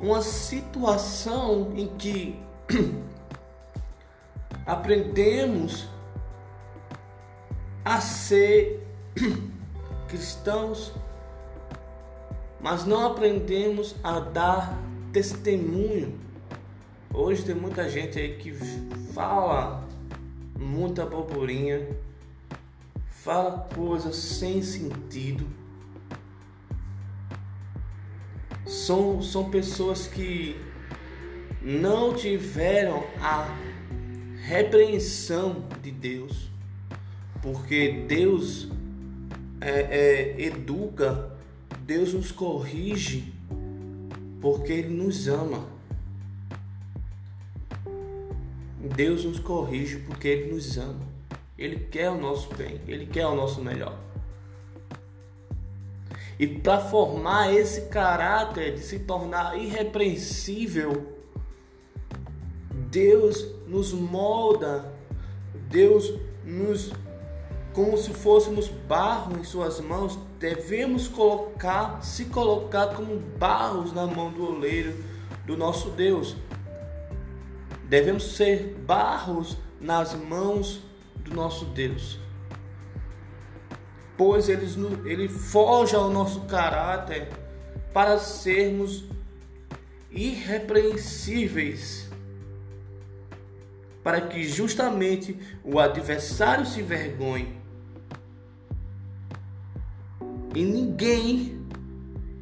uma 0.00 0.22
situação 0.22 1.70
em 1.76 1.86
que 1.86 2.42
aprendemos 4.66 5.88
a 7.84 8.00
ser 8.00 8.86
cristãos, 10.08 10.92
mas 12.60 12.84
não 12.84 13.06
aprendemos 13.06 13.96
a 14.02 14.20
dar 14.20 14.78
testemunho. 15.12 16.18
Hoje 17.12 17.44
tem 17.44 17.54
muita 17.54 17.88
gente 17.88 18.18
aí 18.18 18.36
que 18.36 18.52
fala 19.12 19.86
muita 20.58 21.04
boburinha, 21.04 21.86
fala 23.10 23.68
coisas 23.74 24.16
sem 24.16 24.62
sentido. 24.62 25.46
São, 28.64 29.20
são 29.20 29.50
pessoas 29.50 30.06
que 30.06 30.56
não 31.64 32.14
tiveram 32.14 33.04
a 33.20 33.48
repreensão 34.42 35.64
de 35.80 35.90
Deus, 35.90 36.50
porque 37.40 38.04
Deus 38.08 38.68
é, 39.60 39.80
é, 39.80 40.42
educa, 40.42 41.30
Deus 41.84 42.12
nos 42.12 42.32
corrige 42.32 43.32
porque 44.40 44.72
Ele 44.72 44.88
nos 44.88 45.28
ama. 45.28 45.64
Deus 48.96 49.24
nos 49.24 49.38
corrige 49.38 49.98
porque 49.98 50.26
Ele 50.26 50.52
nos 50.52 50.76
ama. 50.76 51.12
Ele 51.56 51.76
quer 51.76 52.10
o 52.10 52.18
nosso 52.18 52.52
bem, 52.54 52.80
Ele 52.88 53.06
quer 53.06 53.26
o 53.26 53.36
nosso 53.36 53.62
melhor. 53.62 53.96
E 56.38 56.46
para 56.46 56.80
formar 56.80 57.54
esse 57.54 57.82
caráter 57.82 58.74
de 58.74 58.80
se 58.80 59.00
tornar 59.00 59.56
irrepreensível, 59.56 61.11
Deus 62.92 63.48
nos 63.66 63.92
molda, 63.92 64.92
Deus 65.70 66.12
nos 66.44 66.92
como 67.72 67.96
se 67.96 68.12
fôssemos 68.12 68.68
barro 68.68 69.38
em 69.38 69.44
suas 69.44 69.80
mãos, 69.80 70.18
devemos 70.38 71.08
colocar, 71.08 72.02
se 72.02 72.26
colocar 72.26 72.88
como 72.88 73.18
barros 73.38 73.94
na 73.94 74.06
mão 74.06 74.30
do 74.30 74.44
oleiro 74.44 74.94
do 75.46 75.56
nosso 75.56 75.88
Deus. 75.88 76.36
Devemos 77.84 78.36
ser 78.36 78.76
barros 78.86 79.56
nas 79.80 80.14
mãos 80.14 80.82
do 81.16 81.34
nosso 81.34 81.64
Deus. 81.64 82.18
Pois 84.18 84.50
ele, 84.50 84.66
ele 85.06 85.30
forja 85.30 85.98
o 85.98 86.10
nosso 86.10 86.42
caráter 86.42 87.30
para 87.94 88.18
sermos 88.18 89.04
irrepreensíveis, 90.10 92.11
para 94.02 94.20
que 94.20 94.44
justamente 94.44 95.38
o 95.64 95.78
adversário 95.78 96.66
se 96.66 96.80
envergonhe 96.80 97.62
e 100.54 100.62
ninguém, 100.62 101.58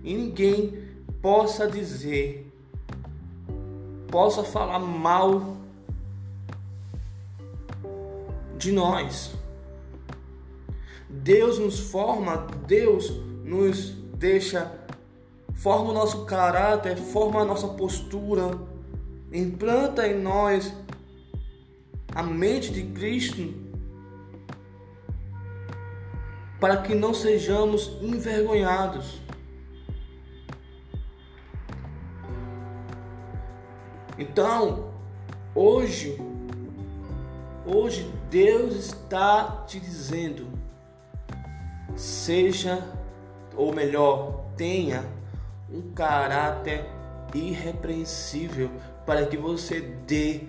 e 0.02 0.14
ninguém 0.14 0.74
possa 1.22 1.68
dizer, 1.68 2.50
possa 4.08 4.42
falar 4.42 4.80
mal 4.80 5.56
de 8.58 8.72
nós. 8.72 9.34
Deus 11.08 11.58
nos 11.58 11.78
forma, 11.78 12.48
Deus 12.66 13.10
nos 13.44 13.90
deixa, 14.14 14.72
forma 15.54 15.90
o 15.90 15.94
nosso 15.94 16.24
caráter, 16.24 16.96
forma 16.96 17.42
a 17.42 17.44
nossa 17.44 17.68
postura, 17.68 18.58
implanta 19.32 20.06
em 20.08 20.20
nós 20.20 20.72
a 22.14 22.22
mente 22.22 22.72
de 22.72 22.82
Cristo 22.84 23.54
para 26.60 26.76
que 26.78 26.94
não 26.94 27.14
sejamos 27.14 27.96
envergonhados. 28.02 29.20
Então, 34.18 34.92
hoje, 35.54 36.20
hoje 37.64 38.12
Deus 38.28 38.74
está 38.74 39.64
te 39.66 39.80
dizendo: 39.80 40.46
seja, 41.96 42.86
ou 43.56 43.74
melhor, 43.74 44.44
tenha 44.56 45.04
um 45.72 45.92
caráter 45.92 46.84
irrepreensível 47.34 48.70
para 49.06 49.24
que 49.24 49.36
você 49.38 49.80
dê 49.80 50.42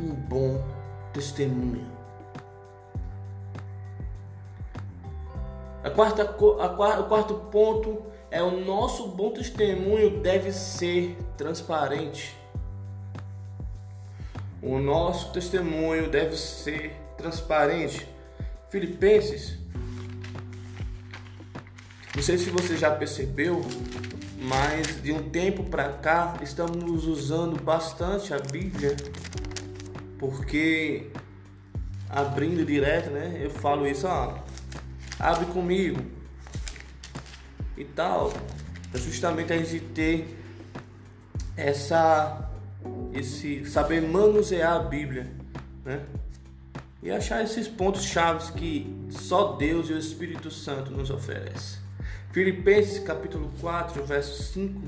um 0.00 0.14
bom 0.14 0.75
testemunho. 1.16 1.86
A 5.82 5.88
quarta, 5.88 6.22
a, 6.24 7.00
o 7.00 7.08
quarto 7.08 7.34
ponto 7.50 8.02
é 8.30 8.42
o 8.42 8.60
nosso 8.62 9.08
bom 9.08 9.30
testemunho 9.30 10.20
deve 10.20 10.52
ser 10.52 11.16
transparente. 11.38 12.36
O 14.62 14.78
nosso 14.78 15.32
testemunho 15.32 16.10
deve 16.10 16.36
ser 16.36 16.92
transparente. 17.16 18.06
Filipenses, 18.68 19.56
não 22.14 22.22
sei 22.22 22.36
se 22.36 22.50
você 22.50 22.76
já 22.76 22.90
percebeu, 22.90 23.62
mas 24.42 25.00
de 25.02 25.12
um 25.12 25.30
tempo 25.30 25.64
para 25.64 25.92
cá 25.94 26.36
estamos 26.42 27.06
usando 27.06 27.62
bastante 27.62 28.34
a 28.34 28.38
Bíblia, 28.38 28.96
porque 30.18 31.10
abrindo 32.08 32.64
direto, 32.64 33.10
né? 33.10 33.38
Eu 33.40 33.50
falo 33.50 33.86
isso, 33.86 34.06
ó, 34.06 34.38
abre 35.18 35.46
comigo 35.46 36.00
e 37.76 37.84
tal. 37.84 38.32
É 38.94 38.98
justamente 38.98 39.52
a 39.52 39.58
gente 39.58 39.80
ter 39.80 40.38
essa 41.56 42.50
esse 43.12 43.64
saber 43.66 44.00
manusear 44.02 44.76
a 44.76 44.78
Bíblia, 44.78 45.26
né? 45.84 46.00
e 47.06 47.10
achar 47.10 47.42
esses 47.42 47.68
pontos 47.68 48.04
chaves 48.04 48.50
que 48.50 48.92
só 49.10 49.52
Deus 49.52 49.88
e 49.88 49.92
o 49.92 49.98
Espírito 49.98 50.50
Santo 50.50 50.90
nos 50.90 51.08
oferecem. 51.08 51.78
Filipenses 52.32 52.98
capítulo 52.98 53.50
4, 53.60 54.04
verso 54.04 54.42
5 54.52 54.80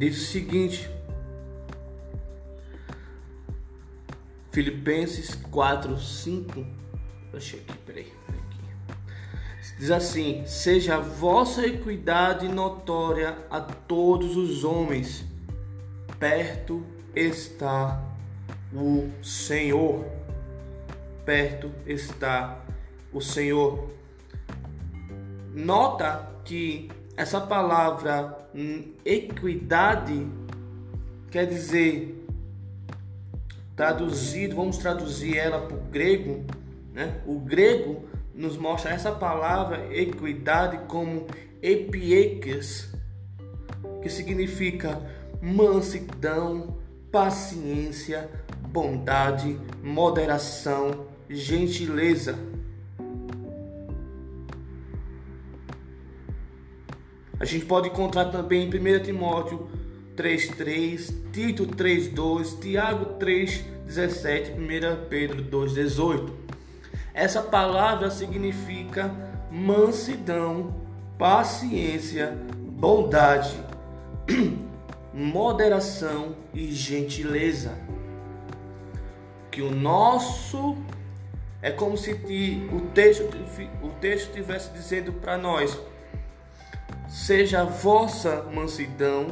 diz 0.00 0.16
o 0.16 0.24
seguinte: 0.24 0.90
Filipenses 4.50 5.34
4, 5.34 5.98
5. 5.98 6.66
Deixa 7.30 7.58
aqui, 7.58 7.76
peraí, 7.84 8.12
peraí. 8.26 8.40
Diz 9.78 9.90
assim: 9.90 10.46
Seja 10.46 10.96
a 10.96 11.00
vossa 11.00 11.66
equidade 11.66 12.48
notória 12.48 13.36
a 13.50 13.60
todos 13.60 14.38
os 14.38 14.64
homens, 14.64 15.22
perto 16.18 16.82
está 17.14 18.02
o 18.72 19.10
Senhor. 19.22 20.06
Perto 21.26 21.70
está 21.86 22.64
o 23.12 23.20
Senhor. 23.20 23.90
Nota 25.52 26.26
que 26.42 26.90
essa 27.20 27.38
palavra 27.38 28.34
hum, 28.54 28.94
equidade 29.04 30.26
quer 31.30 31.44
dizer 31.44 32.16
traduzido, 33.76 34.56
vamos 34.56 34.78
traduzir 34.78 35.36
ela 35.36 35.60
para 35.60 35.76
o 35.76 35.80
grego, 35.80 36.46
né? 36.94 37.20
O 37.26 37.38
grego 37.38 38.04
nos 38.34 38.56
mostra 38.56 38.92
essa 38.92 39.12
palavra 39.12 39.94
equidade 39.94 40.80
como 40.88 41.26
epiekes, 41.60 42.90
que 44.00 44.08
significa 44.08 44.98
mansidão, 45.42 46.78
paciência, 47.12 48.30
bondade, 48.66 49.60
moderação, 49.82 51.04
gentileza. 51.28 52.34
A 57.40 57.46
gente 57.46 57.64
pode 57.64 57.88
encontrar 57.88 58.26
também 58.26 58.68
em 58.68 58.98
1 58.98 59.02
Timóteo 59.02 59.66
3,3, 60.14 61.32
Tito 61.32 61.66
3,2, 61.66 62.60
Tiago 62.60 63.18
3,17, 63.18 64.52
1 64.52 65.08
Pedro 65.08 65.42
2,18. 65.44 66.30
Essa 67.14 67.40
palavra 67.40 68.10
significa 68.10 69.10
mansidão, 69.50 70.74
paciência, 71.18 72.36
bondade, 72.58 73.56
moderação 75.14 76.36
e 76.52 76.70
gentileza. 76.70 77.72
Que 79.50 79.62
o 79.62 79.74
nosso 79.74 80.76
é 81.62 81.70
como 81.70 81.96
se 81.96 82.12
o 82.12 82.80
texto 82.92 83.24
o 83.82 83.88
texto 83.98 84.28
estivesse 84.28 84.70
dizendo 84.72 85.12
para 85.14 85.38
nós 85.38 85.78
seja 87.10 87.62
a 87.62 87.64
vossa 87.64 88.44
mansidão, 88.54 89.26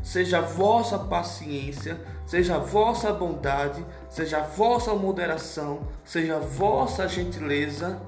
seja 0.00 0.38
a 0.38 0.42
vossa 0.42 0.96
paciência, 0.96 2.00
seja 2.24 2.54
a 2.54 2.58
vossa 2.58 3.12
bondade, 3.12 3.84
seja 4.08 4.38
a 4.38 4.42
vossa 4.42 4.94
moderação, 4.94 5.80
seja 6.04 6.36
a 6.36 6.38
vossa 6.38 7.08
gentileza 7.08 8.00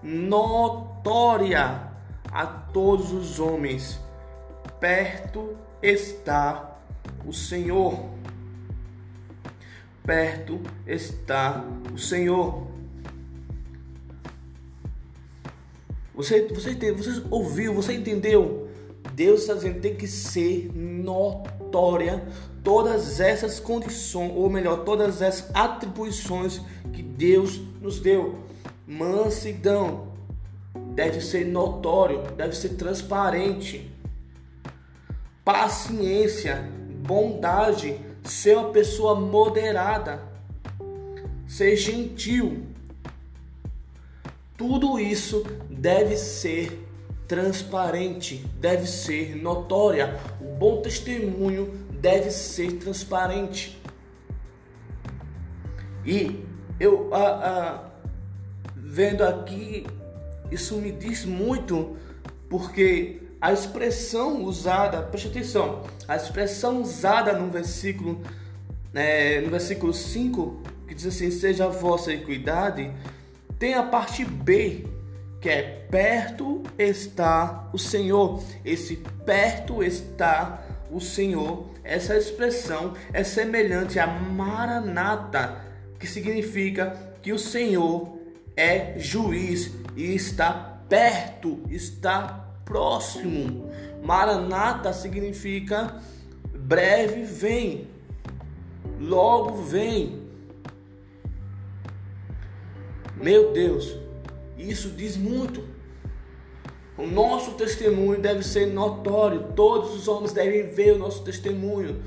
notória 0.00 1.82
a 2.30 2.46
todos 2.46 3.12
os 3.12 3.40
homens. 3.40 3.98
Perto 4.78 5.56
está 5.82 6.76
o 7.26 7.32
Senhor. 7.32 8.08
Perto 10.04 10.60
está 10.86 11.64
o 11.92 11.98
Senhor. 11.98 12.75
Você, 16.16 16.48
você, 16.48 16.74
você 16.92 17.22
ouviu, 17.30 17.74
você 17.74 17.92
entendeu? 17.92 18.68
Deus 19.12 19.42
está 19.42 19.54
dizendo 19.54 19.80
tem 19.80 19.94
que 19.94 20.08
ser 20.08 20.70
notória 20.74 22.26
todas 22.64 23.20
essas 23.20 23.60
condições, 23.60 24.32
ou 24.34 24.50
melhor, 24.50 24.82
todas 24.84 25.22
essas 25.22 25.48
atribuições 25.54 26.60
que 26.92 27.02
Deus 27.02 27.60
nos 27.80 28.00
deu. 28.00 28.40
Mansidão 28.86 30.08
deve 30.94 31.20
ser 31.20 31.46
notório, 31.46 32.22
deve 32.36 32.56
ser 32.56 32.70
transparente. 32.70 33.90
Paciência, 35.44 36.68
bondade, 37.06 38.00
ser 38.24 38.56
uma 38.56 38.70
pessoa 38.70 39.14
moderada, 39.14 40.20
ser 41.46 41.76
gentil, 41.76 42.64
tudo 44.56 44.98
isso 44.98 45.44
deve 45.76 46.16
ser 46.16 46.86
transparente, 47.26 48.44
deve 48.58 48.86
ser 48.86 49.36
notória. 49.36 50.18
O 50.40 50.54
bom 50.54 50.80
testemunho 50.80 51.72
deve 51.90 52.30
ser 52.30 52.72
transparente. 52.74 53.80
E 56.04 56.44
eu 56.78 57.10
vendo 58.76 59.22
aqui, 59.22 59.86
isso 60.50 60.76
me 60.76 60.92
diz 60.92 61.24
muito, 61.24 61.96
porque 62.48 63.22
a 63.40 63.52
expressão 63.52 64.44
usada, 64.44 65.02
preste 65.02 65.28
atenção, 65.28 65.82
a 66.06 66.16
expressão 66.16 66.80
usada 66.80 67.32
no 67.32 67.50
versículo, 67.50 68.22
é, 68.94 69.40
no 69.40 69.50
versículo 69.50 69.92
5, 69.92 70.62
que 70.86 70.94
diz 70.94 71.06
assim: 71.06 71.30
Seja 71.30 71.66
a 71.66 71.68
vossa 71.68 72.12
equidade 72.12 72.92
tem 73.58 73.74
a 73.74 73.82
parte 73.82 74.24
B, 74.24 74.84
que 75.40 75.48
é 75.48 75.86
perto 75.90 76.62
está 76.78 77.68
o 77.72 77.78
Senhor. 77.78 78.42
Esse 78.64 78.96
perto 79.24 79.82
está 79.82 80.62
o 80.90 81.00
Senhor, 81.00 81.70
essa 81.82 82.16
expressão 82.16 82.94
é 83.12 83.24
semelhante 83.24 83.98
a 83.98 84.06
Maranata, 84.06 85.60
que 85.98 86.06
significa 86.06 86.96
que 87.22 87.32
o 87.32 87.38
Senhor 87.38 88.18
é 88.56 88.98
juiz 88.98 89.72
e 89.96 90.14
está 90.14 90.80
perto, 90.88 91.60
está 91.68 92.46
próximo. 92.64 93.70
Maranata 94.02 94.92
significa 94.92 96.00
breve 96.54 97.22
vem, 97.24 97.88
logo 99.00 99.62
vem. 99.62 100.24
Meu 103.16 103.52
Deus, 103.52 103.96
isso 104.58 104.90
diz 104.90 105.16
muito. 105.16 105.62
O 106.96 107.06
nosso 107.06 107.52
testemunho 107.52 108.20
deve 108.20 108.42
ser 108.42 108.66
notório. 108.66 109.52
Todos 109.54 109.94
os 109.94 110.08
homens 110.08 110.32
devem 110.32 110.68
ver 110.68 110.92
o 110.92 110.98
nosso 110.98 111.22
testemunho. 111.22 112.02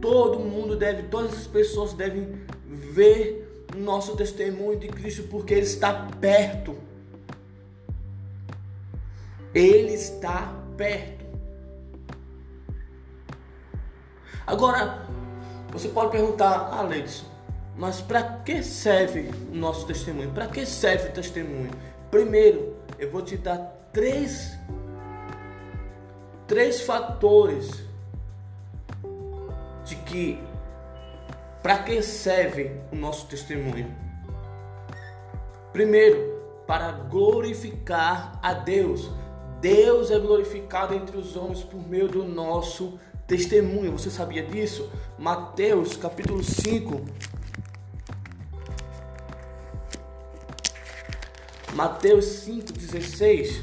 Todo 0.00 0.38
mundo 0.38 0.76
deve, 0.76 1.04
todas 1.04 1.34
as 1.34 1.46
pessoas 1.46 1.92
devem 1.92 2.40
ver 2.66 3.66
o 3.74 3.78
nosso 3.78 4.16
testemunho 4.16 4.78
de 4.78 4.88
Cristo 4.88 5.24
porque 5.24 5.52
Ele 5.52 5.62
está 5.62 6.08
perto. 6.20 6.76
Ele 9.54 9.92
está 9.92 10.54
perto. 10.76 11.20
Agora, 14.46 15.06
você 15.70 15.88
pode 15.88 16.12
perguntar, 16.12 16.70
Alex, 16.72 17.24
mas 17.76 18.00
para 18.00 18.22
que 18.22 18.62
serve 18.62 19.30
o 19.52 19.54
nosso 19.54 19.86
testemunho? 19.86 20.30
Para 20.30 20.46
que 20.46 20.64
serve 20.64 21.08
o 21.08 21.12
testemunho? 21.12 21.70
Primeiro, 22.10 22.76
eu 22.98 23.10
vou 23.10 23.22
te 23.22 23.36
dar 23.36 23.58
três, 23.92 24.58
três 26.46 26.80
fatores 26.80 27.84
de 29.84 29.96
que 29.96 30.42
para 31.62 31.78
que 31.78 32.02
serve 32.02 32.72
o 32.90 32.96
nosso 32.96 33.26
testemunho. 33.26 33.94
Primeiro, 35.72 36.40
para 36.66 36.92
glorificar 36.92 38.38
a 38.42 38.54
Deus. 38.54 39.10
Deus 39.60 40.10
é 40.10 40.18
glorificado 40.18 40.94
entre 40.94 41.16
os 41.16 41.36
homens 41.36 41.62
por 41.62 41.86
meio 41.86 42.08
do 42.08 42.24
nosso 42.24 42.98
testemunho. 43.26 43.92
Você 43.92 44.10
sabia 44.10 44.42
disso? 44.42 44.90
Mateus 45.18 45.96
capítulo 45.96 46.42
5, 46.42 47.04
Mateus 51.74 52.24
5,16. 52.46 53.62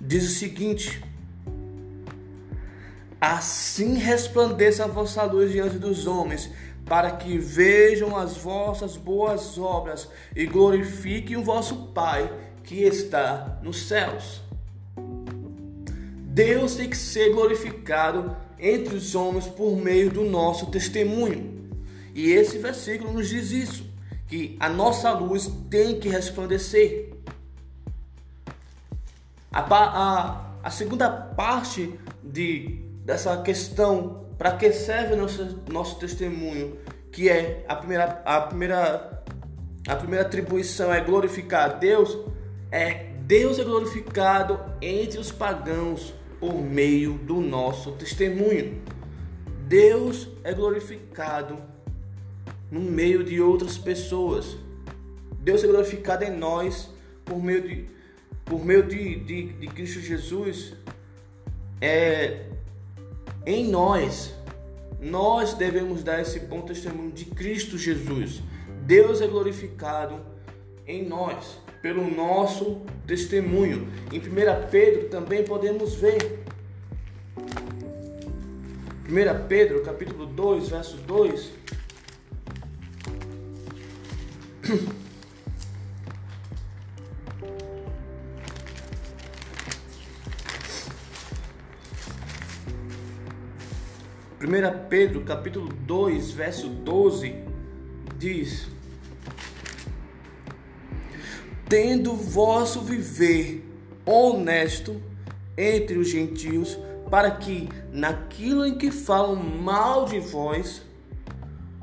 Diz 0.00 0.24
o 0.24 0.34
seguinte: 0.34 1.04
Assim 3.20 3.94
resplandeça 3.94 4.84
a 4.84 4.88
vossa 4.88 5.22
luz 5.24 5.52
diante 5.52 5.78
dos 5.78 6.06
homens, 6.06 6.50
para 6.86 7.10
que 7.10 7.36
vejam 7.36 8.16
as 8.16 8.38
vossas 8.38 8.96
boas 8.96 9.58
obras 9.58 10.08
e 10.34 10.46
glorifiquem 10.46 11.36
o 11.36 11.44
vosso 11.44 11.88
Pai 11.88 12.32
que 12.64 12.82
está 12.82 13.58
nos 13.62 13.86
céus. 13.86 14.40
Deus 16.24 16.76
tem 16.76 16.88
que 16.88 16.96
ser 16.96 17.34
glorificado 17.34 18.34
entre 18.58 18.94
os 18.94 19.14
homens 19.14 19.46
por 19.46 19.76
meio 19.76 20.10
do 20.10 20.24
nosso 20.24 20.66
testemunho. 20.66 21.68
E 22.14 22.32
esse 22.32 22.58
versículo 22.58 23.12
nos 23.12 23.28
diz 23.28 23.50
isso, 23.52 23.86
que 24.26 24.56
a 24.58 24.68
nossa 24.68 25.12
luz 25.12 25.50
tem 25.70 25.98
que 26.00 26.08
resplandecer. 26.08 27.12
A, 29.52 29.60
a, 29.60 30.50
a 30.62 30.70
segunda 30.70 31.10
parte 31.10 31.98
de, 32.22 32.80
dessa 33.04 33.40
questão, 33.42 34.26
para 34.36 34.52
que 34.52 34.72
serve 34.72 35.16
nosso, 35.16 35.62
nosso 35.70 35.98
testemunho, 35.98 36.76
que 37.12 37.28
é 37.28 37.64
a 37.68 37.76
primeira, 37.76 38.22
a 38.24 38.40
primeira, 38.42 39.22
a 39.88 39.96
primeira 39.96 40.26
atribuição 40.26 40.92
é 40.92 41.00
glorificar 41.00 41.70
a 41.70 41.72
Deus, 41.74 42.18
é 42.70 43.08
Deus 43.28 43.58
é 43.58 43.64
glorificado 43.64 44.58
entre 44.80 45.18
os 45.18 45.30
pagãos 45.30 46.14
por 46.40 46.54
meio 46.54 47.14
do 47.14 47.40
nosso 47.40 47.92
testemunho. 47.92 48.80
Deus 49.66 50.28
é 50.44 50.52
glorificado 50.52 51.56
no 52.70 52.80
meio 52.80 53.24
de 53.24 53.40
outras 53.40 53.76
pessoas. 53.76 54.56
Deus 55.40 55.62
é 55.64 55.66
glorificado 55.66 56.24
em 56.24 56.30
nós 56.30 56.90
por 57.24 57.42
meio 57.42 57.62
de, 57.62 57.86
por 58.44 58.64
meio 58.64 58.82
de, 58.82 59.18
de, 59.20 59.52
de 59.52 59.66
Cristo 59.68 60.00
Jesus. 60.00 60.74
É, 61.80 62.46
em 63.44 63.68
nós, 63.68 64.34
nós 65.00 65.54
devemos 65.54 66.02
dar 66.02 66.20
esse 66.20 66.40
bom 66.40 66.62
testemunho 66.62 67.12
de 67.12 67.26
Cristo 67.26 67.76
Jesus. 67.76 68.42
Deus 68.84 69.20
é 69.20 69.26
glorificado 69.26 70.20
em 70.86 71.06
nós 71.06 71.58
pelo 71.80 72.10
nosso 72.10 72.82
testemunho. 73.06 73.88
Em 74.12 74.18
1 74.18 74.68
Pedro 74.70 75.08
também 75.08 75.44
podemos 75.44 75.94
ver. 75.94 76.44
1 79.08 79.46
Pedro, 79.48 79.82
capítulo 79.82 80.26
2, 80.26 80.68
verso 80.68 80.96
2. 80.98 81.52
Primeira 94.38 94.70
Pedro, 94.70 95.22
capítulo 95.22 95.68
2, 95.68 96.30
verso 96.30 96.68
12, 96.68 97.34
diz: 98.16 98.68
tendo 101.68 102.14
vosso 102.14 102.80
viver 102.80 103.64
honesto 104.06 105.00
entre 105.56 105.98
os 105.98 106.08
gentios, 106.08 106.78
para 107.10 107.30
que 107.32 107.68
naquilo 107.92 108.64
em 108.64 108.76
que 108.76 108.90
falam 108.90 109.36
mal 109.36 110.06
de 110.06 110.18
vós, 110.18 110.82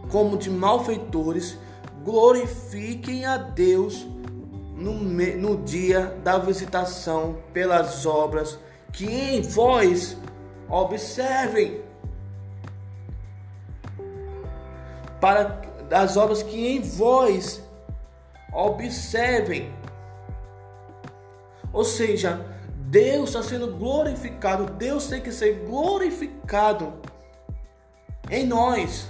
como 0.10 0.38
de 0.38 0.50
malfeitores, 0.50 1.58
glorifiquem 2.04 3.26
a 3.26 3.38
Deus 3.38 4.08
no, 4.76 4.94
no 4.94 5.58
dia 5.64 6.18
da 6.24 6.38
visitação 6.38 7.38
pelas 7.54 8.06
obras 8.06 8.58
que 8.92 9.06
em 9.06 9.42
vós 9.42 10.18
observem. 10.70 11.82
Para 15.20 15.64
das 15.90 16.18
obras 16.18 16.42
que 16.42 16.68
em 16.68 16.82
vós 16.82 17.62
Observem. 18.56 19.70
Ou 21.76 21.84
seja, 21.84 22.40
Deus 22.88 23.30
está 23.30 23.44
sendo 23.44 23.68
glorificado, 23.76 24.66
Deus 24.66 25.08
tem 25.08 25.20
que 25.20 25.30
ser 25.30 25.66
glorificado 25.68 26.94
em 28.32 28.46
nós, 28.46 29.10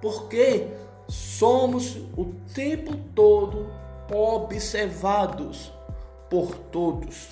porque 0.00 0.68
somos 1.06 1.96
o 2.16 2.32
tempo 2.54 2.96
todo 3.14 3.70
observados 4.10 5.70
por 6.30 6.54
todos. 6.54 7.28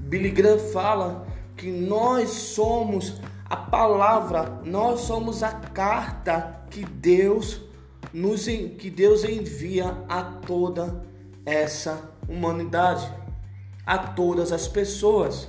Billy 0.00 0.30
Graham 0.30 0.58
fala 0.58 1.24
que 1.56 1.70
nós 1.70 2.30
somos 2.30 3.20
a 3.48 3.56
palavra, 3.56 4.60
nós 4.64 5.02
somos 5.02 5.44
a 5.44 5.52
carta 5.52 6.64
que 6.70 6.84
Deus 6.84 7.60
nos, 8.12 8.46
que 8.46 8.90
Deus 8.90 9.22
envia 9.22 9.96
a 10.08 10.24
toda 10.24 11.04
essa 11.46 12.10
humanidade, 12.28 13.23
a 13.86 13.98
todas 13.98 14.52
as 14.52 14.68
pessoas. 14.68 15.48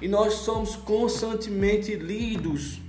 E 0.00 0.08
nós 0.08 0.34
somos 0.34 0.76
constantemente 0.76 1.94
lidos. 1.94 2.80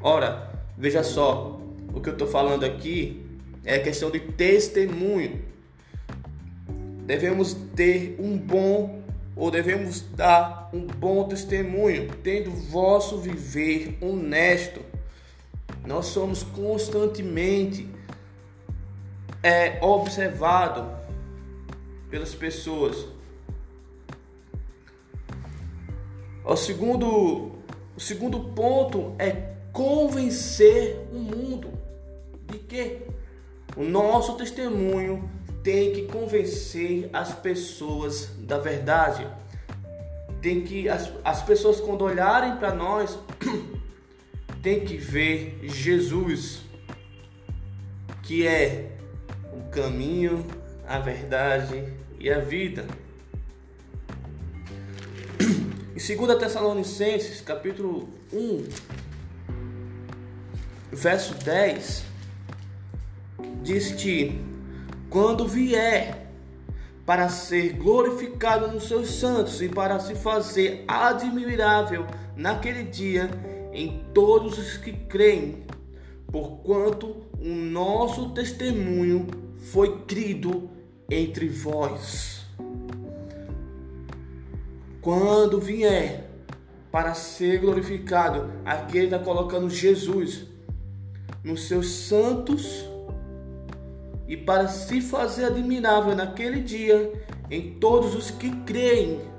Ora, 0.00 0.52
veja 0.76 1.02
só, 1.02 1.60
o 1.94 2.00
que 2.00 2.08
eu 2.08 2.14
estou 2.14 2.26
falando 2.26 2.64
aqui 2.64 3.24
é 3.64 3.78
questão 3.78 4.10
de 4.10 4.20
testemunho. 4.20 5.44
Devemos 7.06 7.54
ter 7.74 8.16
um 8.18 8.36
bom 8.36 9.02
ou 9.36 9.50
devemos 9.50 10.02
dar 10.02 10.70
um 10.72 10.86
bom 10.86 11.24
testemunho, 11.24 12.08
tendo 12.22 12.50
vosso 12.50 13.18
viver 13.18 13.96
honesto 14.00 14.80
nós 15.86 16.06
somos 16.06 16.42
constantemente 16.42 17.88
é, 19.42 19.78
observados 19.84 20.99
pelas 22.10 22.34
pessoas. 22.34 23.06
O 26.44 26.56
segundo, 26.56 27.52
o 27.96 28.00
segundo 28.00 28.40
ponto 28.50 29.14
é 29.18 29.54
convencer 29.72 31.06
o 31.12 31.18
mundo 31.18 31.72
de 32.46 32.58
que 32.58 33.02
o 33.76 33.84
nosso 33.84 34.34
testemunho 34.36 35.30
tem 35.62 35.92
que 35.92 36.06
convencer 36.06 37.08
as 37.12 37.32
pessoas 37.32 38.30
da 38.38 38.58
verdade. 38.58 39.26
Tem 40.42 40.62
que 40.62 40.88
as, 40.88 41.12
as 41.22 41.42
pessoas 41.42 41.80
quando 41.80 42.02
olharem 42.02 42.56
para 42.56 42.74
nós 42.74 43.18
tem 44.62 44.80
que 44.80 44.96
ver 44.96 45.60
Jesus, 45.62 46.62
que 48.22 48.46
é 48.46 48.90
o 49.52 49.70
caminho, 49.70 50.44
a 50.88 50.98
verdade 50.98 51.99
e 52.20 52.30
a 52.30 52.38
vida. 52.38 52.86
Em 55.40 56.16
2 56.16 56.38
Tessalonicenses, 56.38 57.40
capítulo 57.40 58.08
1, 58.32 58.64
verso 60.92 61.34
10, 61.42 62.04
diz 63.62 63.92
que 63.92 64.38
quando 65.08 65.48
vier 65.48 66.30
para 67.06 67.28
ser 67.28 67.72
glorificado 67.72 68.68
nos 68.68 68.84
seus 68.84 69.10
santos 69.10 69.60
e 69.62 69.68
para 69.68 69.98
se 69.98 70.14
fazer 70.14 70.84
admirável 70.86 72.06
naquele 72.36 72.84
dia, 72.84 73.30
em 73.72 74.04
todos 74.12 74.58
os 74.58 74.76
que 74.76 74.92
creem, 74.92 75.64
porquanto 76.30 77.24
o 77.38 77.48
nosso 77.48 78.30
testemunho 78.30 79.26
foi 79.72 80.02
crido 80.02 80.70
entre 81.10 81.48
vós. 81.48 82.44
Quando 85.00 85.60
vier 85.60 86.30
para 86.92 87.14
ser 87.14 87.58
glorificado, 87.58 88.52
aqui 88.64 88.98
ele 88.98 89.06
está 89.06 89.18
colocando 89.18 89.68
Jesus 89.68 90.46
nos 91.42 91.66
seus 91.66 91.90
santos 91.90 92.84
e 94.28 94.36
para 94.36 94.68
se 94.68 95.00
fazer 95.00 95.46
admirável 95.46 96.14
naquele 96.14 96.60
dia 96.60 97.12
em 97.50 97.74
todos 97.80 98.14
os 98.14 98.30
que 98.30 98.50
creem 98.62 99.30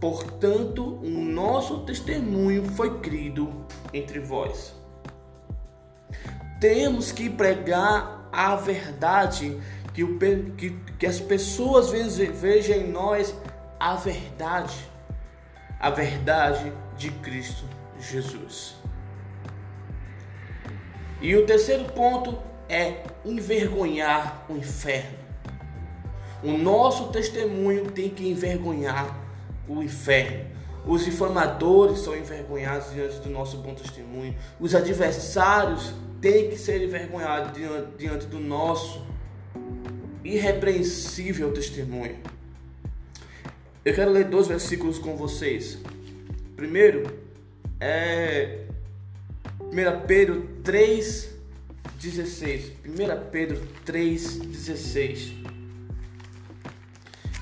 Portanto, 0.00 0.98
o 1.02 1.08
nosso 1.08 1.80
testemunho 1.80 2.64
foi 2.64 2.98
crido 3.00 3.66
entre 3.92 4.20
vós. 4.20 4.74
Temos 6.60 7.12
que 7.12 7.30
pregar 7.30 8.28
a 8.32 8.54
verdade, 8.56 9.58
que, 9.96 10.04
o, 10.04 10.18
que, 10.18 10.76
que 10.98 11.06
as 11.06 11.18
pessoas 11.18 11.90
vejam 11.90 12.76
em 12.76 12.86
nós 12.86 13.34
a 13.80 13.94
verdade, 13.94 14.76
a 15.80 15.88
verdade 15.88 16.70
de 16.98 17.10
Cristo 17.10 17.64
Jesus. 17.98 18.76
E 21.18 21.34
o 21.34 21.46
terceiro 21.46 21.86
ponto 21.86 22.38
é 22.68 23.04
envergonhar 23.24 24.44
o 24.50 24.56
inferno. 24.58 25.16
O 26.42 26.58
nosso 26.58 27.08
testemunho 27.08 27.90
tem 27.90 28.10
que 28.10 28.28
envergonhar 28.28 29.18
o 29.66 29.82
inferno. 29.82 30.44
Os 30.84 31.08
informadores 31.08 32.00
são 32.00 32.14
envergonhados 32.14 32.92
diante 32.92 33.18
do 33.20 33.30
nosso 33.30 33.56
bom 33.62 33.74
testemunho. 33.74 34.36
Os 34.60 34.74
adversários 34.74 35.94
têm 36.20 36.50
que 36.50 36.58
ser 36.58 36.84
envergonhados 36.84 37.52
diante 37.96 38.26
do 38.26 38.38
nosso 38.38 39.15
irrepreensível 40.26 41.52
testemunho. 41.52 42.16
Eu 43.84 43.94
quero 43.94 44.10
ler 44.10 44.24
dois 44.24 44.46
versículos 44.48 44.98
com 44.98 45.16
vocês. 45.16 45.78
Primeiro 46.56 47.06
é 47.78 48.66
1 49.60 50.06
Pedro 50.06 50.48
3, 50.64 51.28
16. 52.00 52.72
1 52.84 53.30
Pedro 53.30 53.62
3, 53.84 54.38
16. 54.38 55.32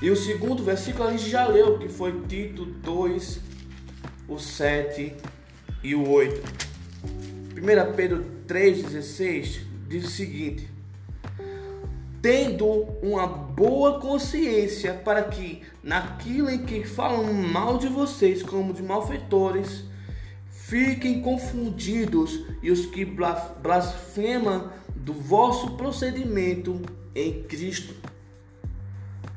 E 0.01 0.09
o 0.11 0.15
segundo 0.15 0.63
versículo 0.63 1.07
a 1.07 1.11
gente 1.11 1.29
já 1.29 1.47
leu, 1.47 1.79
que 1.79 1.87
foi 1.87 2.11
Tito 2.27 2.65
2, 2.65 3.39
o 4.27 4.37
7 4.37 5.13
e 5.81 5.95
o 5.95 6.09
8. 6.09 6.41
1 7.55 7.95
Pedro 7.95 8.25
3,16 8.47 9.61
diz 9.87 10.05
o 10.05 10.09
seguinte: 10.09 10.69
Tendo 12.25 12.87
uma 13.03 13.27
boa 13.27 13.99
consciência 13.99 14.95
para 14.95 15.21
que, 15.21 15.61
naquilo 15.83 16.49
em 16.49 16.65
que 16.65 16.83
falam 16.83 17.31
mal 17.31 17.77
de 17.77 17.87
vocês 17.87 18.41
como 18.41 18.73
de 18.73 18.81
malfeitores, 18.81 19.83
fiquem 20.49 21.21
confundidos 21.21 22.43
e 22.63 22.71
os 22.71 22.87
que 22.87 23.05
blasfemam 23.05 24.71
do 24.95 25.13
vosso 25.13 25.77
procedimento 25.77 26.81
em 27.13 27.43
Cristo 27.43 27.93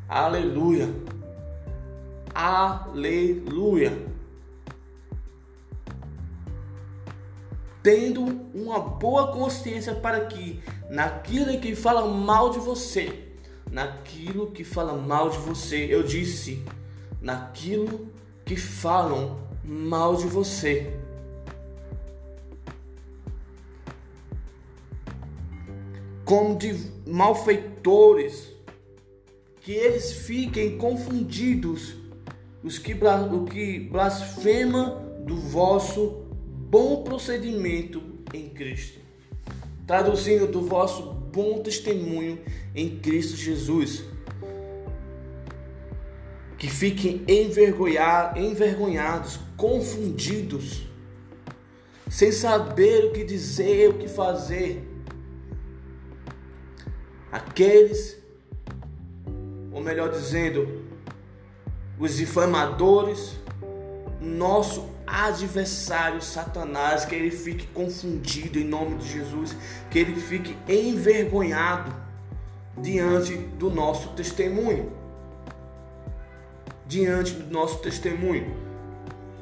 Aleluia. 0.09 0.89
Aleluia. 2.35 3.93
Tendo 7.83 8.25
uma 8.55 8.81
boa 8.81 9.31
consciência 9.33 9.95
para 9.95 10.25
que 10.25 10.63
naquilo 10.89 11.59
que 11.61 11.75
fala 11.75 12.07
mal 12.07 12.51
de 12.51 12.59
você, 12.59 13.29
naquilo 13.71 14.51
que 14.51 14.65
fala 14.65 14.95
mal 14.95 15.31
de 15.31 15.39
você, 15.39 15.87
eu 15.91 16.03
disse, 16.03 16.63
naquilo 17.21 18.09
que 18.45 18.57
falam 18.57 19.39
mal 19.65 20.17
de 20.17 20.27
você. 20.27 20.93
Como 26.25 26.57
de 26.57 26.75
malfeitores, 27.07 28.53
que 29.61 29.73
eles 29.73 30.13
fiquem 30.13 30.79
confundidos, 30.79 31.95
os 32.63 32.79
que, 32.79 32.95
o 32.95 33.45
que 33.45 33.81
blasfema 33.81 35.03
do 35.25 35.37
vosso 35.37 36.27
bom 36.71 37.03
procedimento 37.03 38.03
em 38.33 38.49
Cristo. 38.49 38.98
Traduzindo 39.89 40.47
do 40.47 40.61
vosso 40.61 41.03
bom 41.03 41.61
testemunho 41.61 42.39
em 42.75 43.01
Cristo 43.01 43.37
Jesus. 43.37 44.05
Que 46.57 46.69
fiquem 46.69 47.25
envergonhados, 47.27 49.41
confundidos, 49.57 50.87
sem 52.09 52.31
saber 52.31 53.07
o 53.07 53.13
que 53.13 53.25
dizer, 53.25 53.91
o 53.91 53.95
que 53.95 54.07
fazer. 54.07 54.89
Aqueles 57.33 58.19
ou 59.73 59.85
melhor 59.85 60.11
dizendo, 60.11 60.83
os 61.99 62.17
difamadores, 62.17 63.37
nosso 64.21 64.89
adversário 65.09 66.21
Satanás, 66.23 67.05
que 67.05 67.15
ele 67.15 67.31
fique 67.31 67.67
confundido 67.69 68.59
em 68.59 68.65
nome 68.65 68.97
de 68.97 69.09
Jesus, 69.09 69.57
que 69.91 69.99
ele 69.99 70.15
fique 70.17 70.57
envergonhado 70.69 71.93
diante 72.77 73.35
do 73.35 73.71
nosso 73.71 74.11
testemunho. 74.11 74.93
Diante 76.87 77.33
do 77.33 77.53
nosso 77.53 77.79
testemunho. 77.79 78.57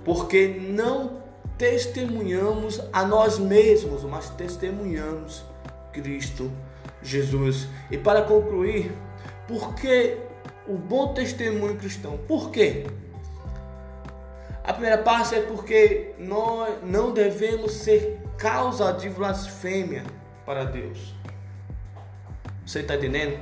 Porque 0.05 0.47
não 0.49 1.23
testemunhamos 1.59 2.81
a 2.93 3.05
nós 3.05 3.39
mesmos, 3.39 4.05
mas 4.05 4.31
testemunhamos 4.31 5.45
Cristo 5.93 6.51
Jesus. 7.03 7.67
E 7.91 7.97
para 7.97 8.23
concluir, 8.23 8.93
por 9.47 9.75
que 9.75 10.19
o 10.67 10.75
bom 10.75 11.15
testemunho 11.15 11.77
cristão? 11.77 12.19
Por 12.27 12.51
quê? 12.51 12.87
A 14.67 14.73
primeira 14.73 14.99
parte 14.99 15.35
é 15.35 15.41
porque 15.41 16.11
nós 16.19 16.83
não 16.83 17.13
devemos 17.13 17.73
ser 17.73 18.19
causa 18.37 18.93
de 18.93 19.09
blasfêmia 19.09 20.03
para 20.45 20.65
Deus. 20.65 21.15
Você 22.67 22.81
está 22.81 22.97
entendendo? 22.97 23.39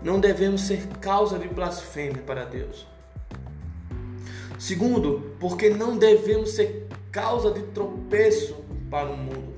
Não 0.00 0.18
devemos 0.18 0.62
ser 0.62 0.86
causa 1.00 1.38
de 1.38 1.46
blasfêmia 1.46 2.22
para 2.22 2.44
Deus. 2.44 2.86
Segundo, 4.58 5.36
porque 5.38 5.68
não 5.68 5.98
devemos 5.98 6.52
ser 6.52 6.88
causa 7.10 7.50
de 7.50 7.62
tropeço 7.64 8.64
para 8.90 9.10
o 9.10 9.16
mundo. 9.16 9.52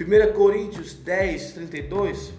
1 0.00 0.32
Coríntios 0.32 0.94
10, 0.94 1.52
32 1.52 2.32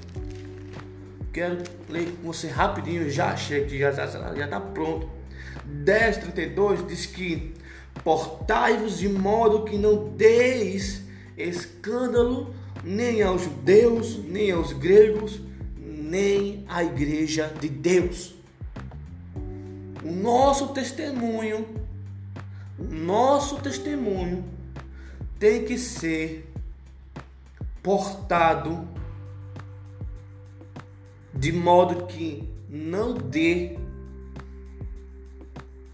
Quero 1.37 1.61
ler 1.87 2.11
com 2.13 2.33
você 2.33 2.47
rapidinho, 2.47 3.07
já 3.11 3.29
achei 3.29 3.69
já 3.69 3.91
está 3.91 4.47
tá 4.47 4.59
pronto. 4.59 5.16
10:32 5.65 6.85
diz 6.87 7.05
que 7.05 7.53
portai-vos 8.03 8.99
de 8.99 9.09
modo 9.09 9.63
que 9.63 9.77
não 9.77 10.09
deis 10.09 11.03
escândalo 11.37 12.53
nem 12.83 13.21
aos 13.21 13.43
judeus, 13.43 14.17
nem 14.23 14.51
aos 14.51 14.73
gregos, 14.73 15.41
nem 15.77 16.63
à 16.67 16.83
igreja 16.83 17.53
de 17.59 17.67
Deus. 17.67 18.35
O 20.03 20.11
nosso 20.11 20.69
testemunho, 20.69 21.67
o 22.79 22.83
nosso 22.83 23.57
testemunho 23.57 24.45
tem 25.37 25.65
que 25.65 25.77
ser 25.77 26.49
portado 27.83 28.87
de 31.33 31.51
modo 31.51 32.05
que 32.07 32.49
não 32.69 33.13
dê 33.13 33.77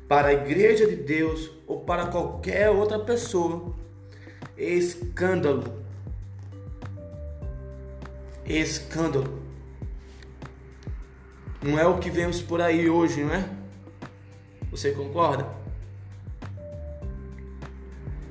para 0.07 0.29
a 0.29 0.33
igreja 0.33 0.87
de 0.87 0.95
Deus 0.95 1.51
ou 1.65 1.81
para 1.81 2.07
qualquer 2.07 2.69
outra 2.69 2.99
pessoa 2.99 3.73
escândalo. 4.57 5.81
Escândalo. 8.45 9.41
Não 11.61 11.79
é 11.79 11.87
o 11.87 11.97
que 11.97 12.09
vemos 12.09 12.41
por 12.41 12.61
aí 12.61 12.89
hoje, 12.89 13.23
não 13.23 13.33
é? 13.33 13.49
Você 14.69 14.91
concorda? 14.91 15.47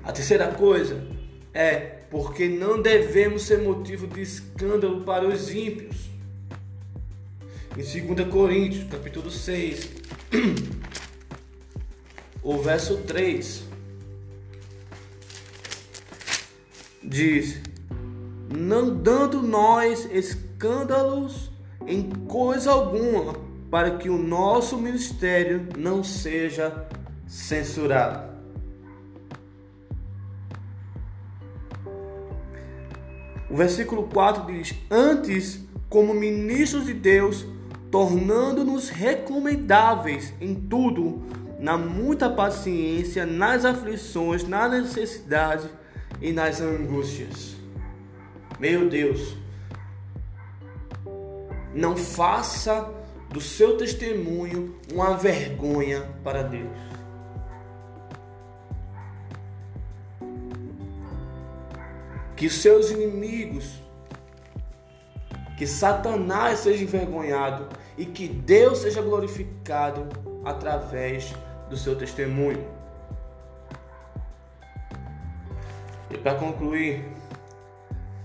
A 0.04 0.12
terceira 0.12 0.48
coisa 0.48 1.06
é 1.54 1.78
porque 2.11 2.48
não 2.48 2.82
devemos 2.82 3.42
ser 3.42 3.58
motivo 3.58 4.06
de 4.06 4.20
escândalo 4.20 5.02
para 5.02 5.26
os 5.26 5.50
ímpios. 5.54 6.11
Em 7.75 8.04
2 8.04 8.29
Coríntios, 8.29 8.85
capítulo 8.90 9.31
6, 9.31 9.88
o 12.42 12.58
verso 12.58 12.98
3 12.98 13.62
diz: 17.02 17.60
Não 18.56 18.96
dando 18.96 19.42
nós 19.42 20.08
escândalos 20.10 21.50
em 21.86 22.10
coisa 22.10 22.70
alguma, 22.70 23.34
para 23.70 23.96
que 23.96 24.08
o 24.08 24.18
nosso 24.18 24.76
ministério 24.76 25.68
não 25.78 26.02
seja 26.02 26.86
censurado. 27.26 28.32
O 33.48 33.56
versículo 33.56 34.04
4 34.04 34.46
diz: 34.46 34.74
Antes, 34.90 35.60
como 35.88 36.14
ministros 36.14 36.86
de 36.86 36.94
Deus, 36.94 37.44
tornando-nos 37.90 38.88
recomendáveis 38.88 40.32
em 40.40 40.54
tudo, 40.54 41.22
na 41.63 41.79
muita 41.79 42.29
paciência, 42.29 43.25
nas 43.25 43.65
aflições, 43.65 44.42
na 44.42 44.69
necessidade 44.69 45.71
e 46.21 46.33
nas 46.33 46.60
angústias. 46.60 47.54
Meu 48.58 48.88
Deus, 48.88 49.37
não 51.73 51.96
faça 51.96 52.92
do 53.31 53.40
seu 53.40 53.77
testemunho 53.77 54.75
uma 54.92 55.17
vergonha 55.17 56.02
para 56.25 56.42
Deus. 56.42 56.67
Que 62.37 62.50
seus 62.50 62.90
inimigos, 62.90 63.81
que 65.56 65.65
Satanás 65.65 66.58
seja 66.58 66.83
envergonhado 66.83 67.69
e 67.96 68.04
que 68.04 68.27
Deus 68.27 68.79
seja 68.79 69.00
glorificado 69.00 70.08
através 70.44 71.33
do 71.73 71.79
seu 71.79 71.96
testemunho. 71.96 72.68
E 76.10 76.18
para 76.18 76.35
concluir, 76.35 77.02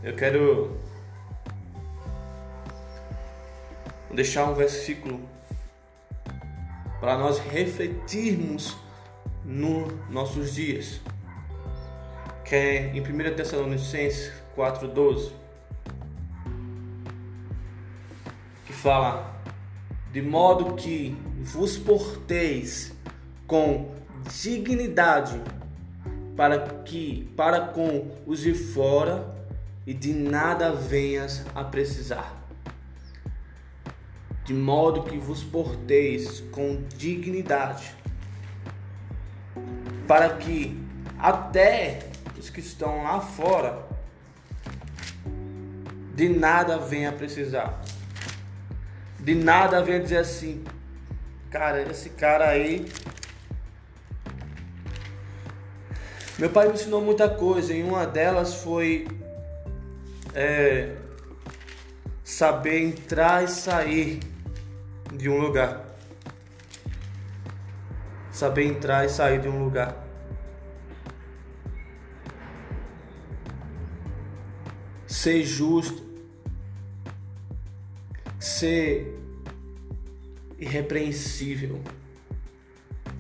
eu 0.04 0.14
quero 0.14 0.78
deixar 4.14 4.44
um 4.52 4.54
versículo 4.54 5.22
para 7.00 7.18
nós 7.18 7.40
refletirmos 7.40 8.76
nos 9.46 9.94
nossos 10.10 10.54
dias, 10.54 11.00
que 12.44 12.54
é 12.54 12.88
em 12.94 13.00
1 13.00 13.34
Tessalonicenses 13.34 14.34
4,12, 14.58 15.32
que 18.66 18.74
fala: 18.74 19.42
De 20.12 20.22
modo 20.22 20.76
que 20.76 21.16
vos 21.46 21.78
porteis 21.78 22.97
com 23.48 23.90
dignidade 24.30 25.42
para 26.36 26.60
que 26.84 27.32
para 27.36 27.62
com 27.62 28.12
os 28.28 28.42
de 28.42 28.54
fora 28.54 29.36
e 29.88 29.94
de 29.94 30.14
nada 30.14 30.72
venhas 30.72 31.44
a 31.56 31.64
precisar. 31.64 32.36
De 34.46 34.54
modo 34.54 35.04
que 35.04 35.18
vos 35.18 35.44
porteis 35.44 36.42
com 36.52 36.84
dignidade, 36.96 37.94
para 40.08 40.30
que 40.36 40.80
até 41.18 42.08
os 42.38 42.50
que 42.50 42.60
estão 42.60 43.04
lá 43.04 43.20
fora 43.20 43.86
de 46.14 46.30
nada 46.30 46.78
venha 46.78 47.10
a 47.10 47.14
precisar. 47.14 47.82
De 49.20 49.36
nada 49.36 49.84
venha 49.84 50.00
dizer 50.00 50.18
assim, 50.18 50.64
cara, 51.50 51.82
esse 51.82 52.12
cara 52.12 52.48
aí 52.50 52.88
Meu 56.38 56.52
pai 56.52 56.68
me 56.68 56.76
ensinou 56.76 57.02
muita 57.02 57.28
coisa 57.28 57.74
e 57.74 57.82
uma 57.82 58.06
delas 58.06 58.62
foi 58.62 59.08
é, 60.36 60.96
saber 62.24 62.80
entrar 62.80 63.44
e 63.44 63.48
sair 63.48 64.20
de 65.12 65.28
um 65.28 65.40
lugar. 65.40 65.84
Saber 68.32 68.66
entrar 68.66 69.04
e 69.04 69.10
sair 69.10 69.42
de 69.42 69.48
um 69.48 69.64
lugar. 69.64 69.98
Ser 75.08 75.42
justo. 75.44 76.06
Ser 78.40 79.20
irrepreensível. 80.60 81.82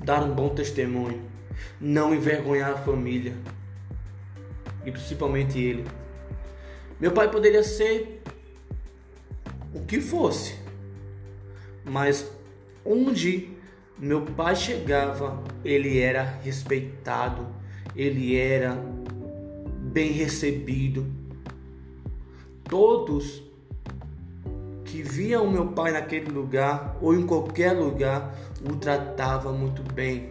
Dar 0.04 0.22
um 0.22 0.36
bom 0.36 0.50
testemunho 0.50 1.37
não 1.80 2.14
envergonhar 2.14 2.72
a 2.72 2.78
família 2.78 3.34
e 4.86 4.92
principalmente 4.92 5.60
ele. 5.60 5.86
Meu 7.00 7.12
pai 7.12 7.30
poderia 7.30 7.64
ser 7.64 8.22
o 9.74 9.82
que 9.82 10.02
fosse, 10.02 10.56
mas 11.84 12.30
onde 12.84 13.56
meu 13.98 14.22
pai 14.22 14.56
chegava, 14.56 15.44
ele 15.66 16.00
era 16.00 16.24
respeitado, 16.44 17.48
ele 17.96 18.38
era 18.38 18.76
bem 19.82 20.12
recebido. 20.12 21.06
Todos 22.64 23.42
que 24.86 25.02
viam 25.02 25.50
meu 25.50 25.68
pai 25.68 25.92
naquele 25.92 26.30
lugar 26.30 26.96
ou 27.02 27.14
em 27.14 27.26
qualquer 27.26 27.72
lugar 27.74 28.36
o 28.64 28.76
tratavam 28.76 29.58
muito 29.58 29.82
bem. 29.94 30.30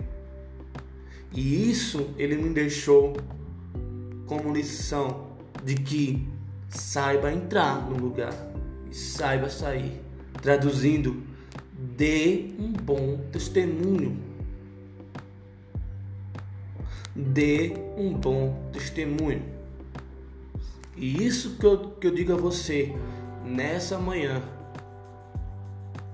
E 1.36 1.70
isso 1.70 2.08
ele 2.16 2.34
me 2.34 2.48
deixou 2.48 3.14
como 4.26 4.54
lição 4.54 5.26
de 5.62 5.74
que 5.74 6.26
saiba 6.66 7.30
entrar 7.30 7.86
no 7.90 7.98
lugar 7.98 8.32
e 8.90 8.94
saiba 8.94 9.50
sair. 9.50 10.00
Traduzindo, 10.40 11.22
dê 11.72 12.54
um 12.58 12.72
bom 12.72 13.20
testemunho. 13.30 14.18
Dê 17.14 17.74
um 17.98 18.14
bom 18.14 18.70
testemunho. 18.72 19.42
E 20.96 21.22
isso 21.22 21.56
que 21.58 21.66
eu, 21.66 21.90
que 21.90 22.06
eu 22.06 22.14
digo 22.14 22.32
a 22.32 22.36
você 22.36 22.94
nessa 23.44 23.98
manhã. 23.98 24.42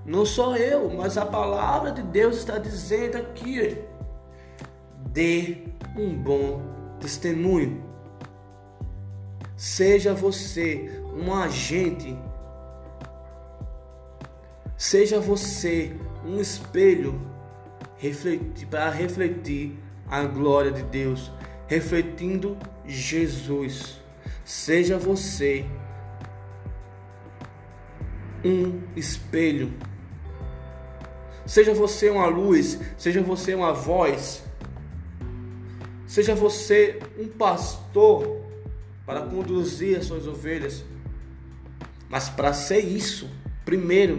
Não 0.05 0.27
sou 0.27 0.57
eu, 0.57 0.91
mas 0.91 1.17
a 1.17 1.25
palavra 1.25 1.93
de 1.93 2.03
Deus 2.03 2.39
está 2.39 2.59
dizendo 2.59 3.17
aqui 3.17 3.79
dê 5.09 5.59
um 5.97 6.15
bom 6.15 6.63
testemunho. 7.01 7.83
Seja 9.57 10.15
você 10.15 10.91
um 11.15 11.33
agente, 11.35 12.17
seja 14.77 15.21
você 15.21 15.93
um 16.25 16.41
espelho 16.41 17.21
para 18.69 18.91
refletir 18.91 19.79
a 20.09 20.25
glória 20.25 20.73
de 20.73 20.83
Deus, 20.83 21.31
refletindo 21.69 22.57
Jesus. 22.87 24.01
Seja 24.45 24.99
você 24.99 25.65
um 28.45 28.81
espelho. 28.97 29.73
Seja 31.47 31.75
você 31.75 32.09
uma 32.11 32.27
luz, 32.27 32.81
seja 32.97 33.23
você 33.23 33.55
uma 33.55 33.73
voz 33.73 34.43
Seja 36.13 36.35
você 36.35 36.99
um 37.19 37.27
pastor 37.27 38.43
para 39.07 39.23
conduzir 39.23 39.97
as 39.97 40.05
suas 40.05 40.27
ovelhas. 40.27 40.85
Mas 42.07 42.29
para 42.29 42.53
ser 42.53 42.81
isso, 42.81 43.31
primeiro 43.65 44.19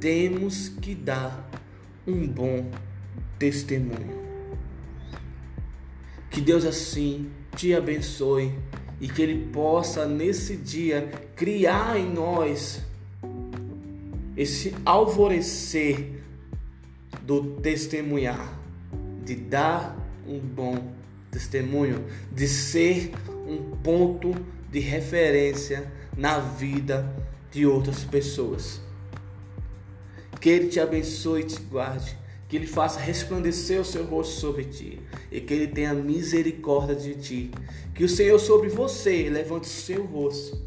temos 0.00 0.70
que 0.70 0.94
dar 0.94 1.46
um 2.06 2.26
bom 2.26 2.70
testemunho. 3.38 4.18
Que 6.30 6.40
Deus 6.40 6.64
assim 6.64 7.30
te 7.54 7.74
abençoe 7.74 8.58
e 8.98 9.06
que 9.06 9.20
Ele 9.20 9.48
possa 9.52 10.06
nesse 10.06 10.56
dia 10.56 11.10
criar 11.36 11.98
em 11.98 12.10
nós 12.10 12.80
esse 14.34 14.74
alvorecer 14.86 16.12
do 17.20 17.60
testemunhar, 17.60 18.58
de 19.22 19.34
dar 19.34 20.02
um 20.26 20.38
bom 20.38 20.92
testemunho, 21.30 22.04
de 22.30 22.46
ser 22.46 23.12
um 23.46 23.76
ponto 23.82 24.32
de 24.70 24.80
referência 24.80 25.90
na 26.16 26.38
vida 26.38 27.08
de 27.50 27.66
outras 27.66 28.04
pessoas. 28.04 28.80
Que 30.40 30.50
Ele 30.50 30.68
te 30.68 30.80
abençoe 30.80 31.42
e 31.42 31.44
te 31.44 31.60
guarde, 31.60 32.16
que 32.48 32.56
Ele 32.56 32.66
faça 32.66 33.00
resplandecer 33.00 33.80
o 33.80 33.84
seu 33.84 34.04
rosto 34.04 34.40
sobre 34.40 34.64
ti 34.64 35.00
e 35.30 35.40
que 35.40 35.54
Ele 35.54 35.68
tenha 35.68 35.94
misericórdia 35.94 36.94
de 36.94 37.14
ti. 37.14 37.50
Que 37.94 38.04
o 38.04 38.08
Senhor 38.08 38.38
sobre 38.38 38.68
você 38.68 39.28
levante 39.28 39.64
o 39.64 39.66
seu 39.66 40.04
rosto 40.04 40.60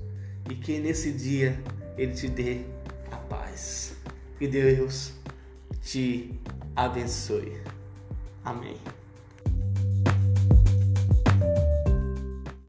e 0.49 0.55
que 0.55 0.80
nesse 0.80 1.12
dia 1.12 1.62
Ele 1.97 2.14
te 2.14 2.28
dê 2.28 2.62
a 3.12 3.18
paz. 3.18 3.95
Que 4.39 4.47
Deus 4.47 5.14
te 5.82 6.39
abençoe. 6.76 7.58
Amém. 8.43 8.78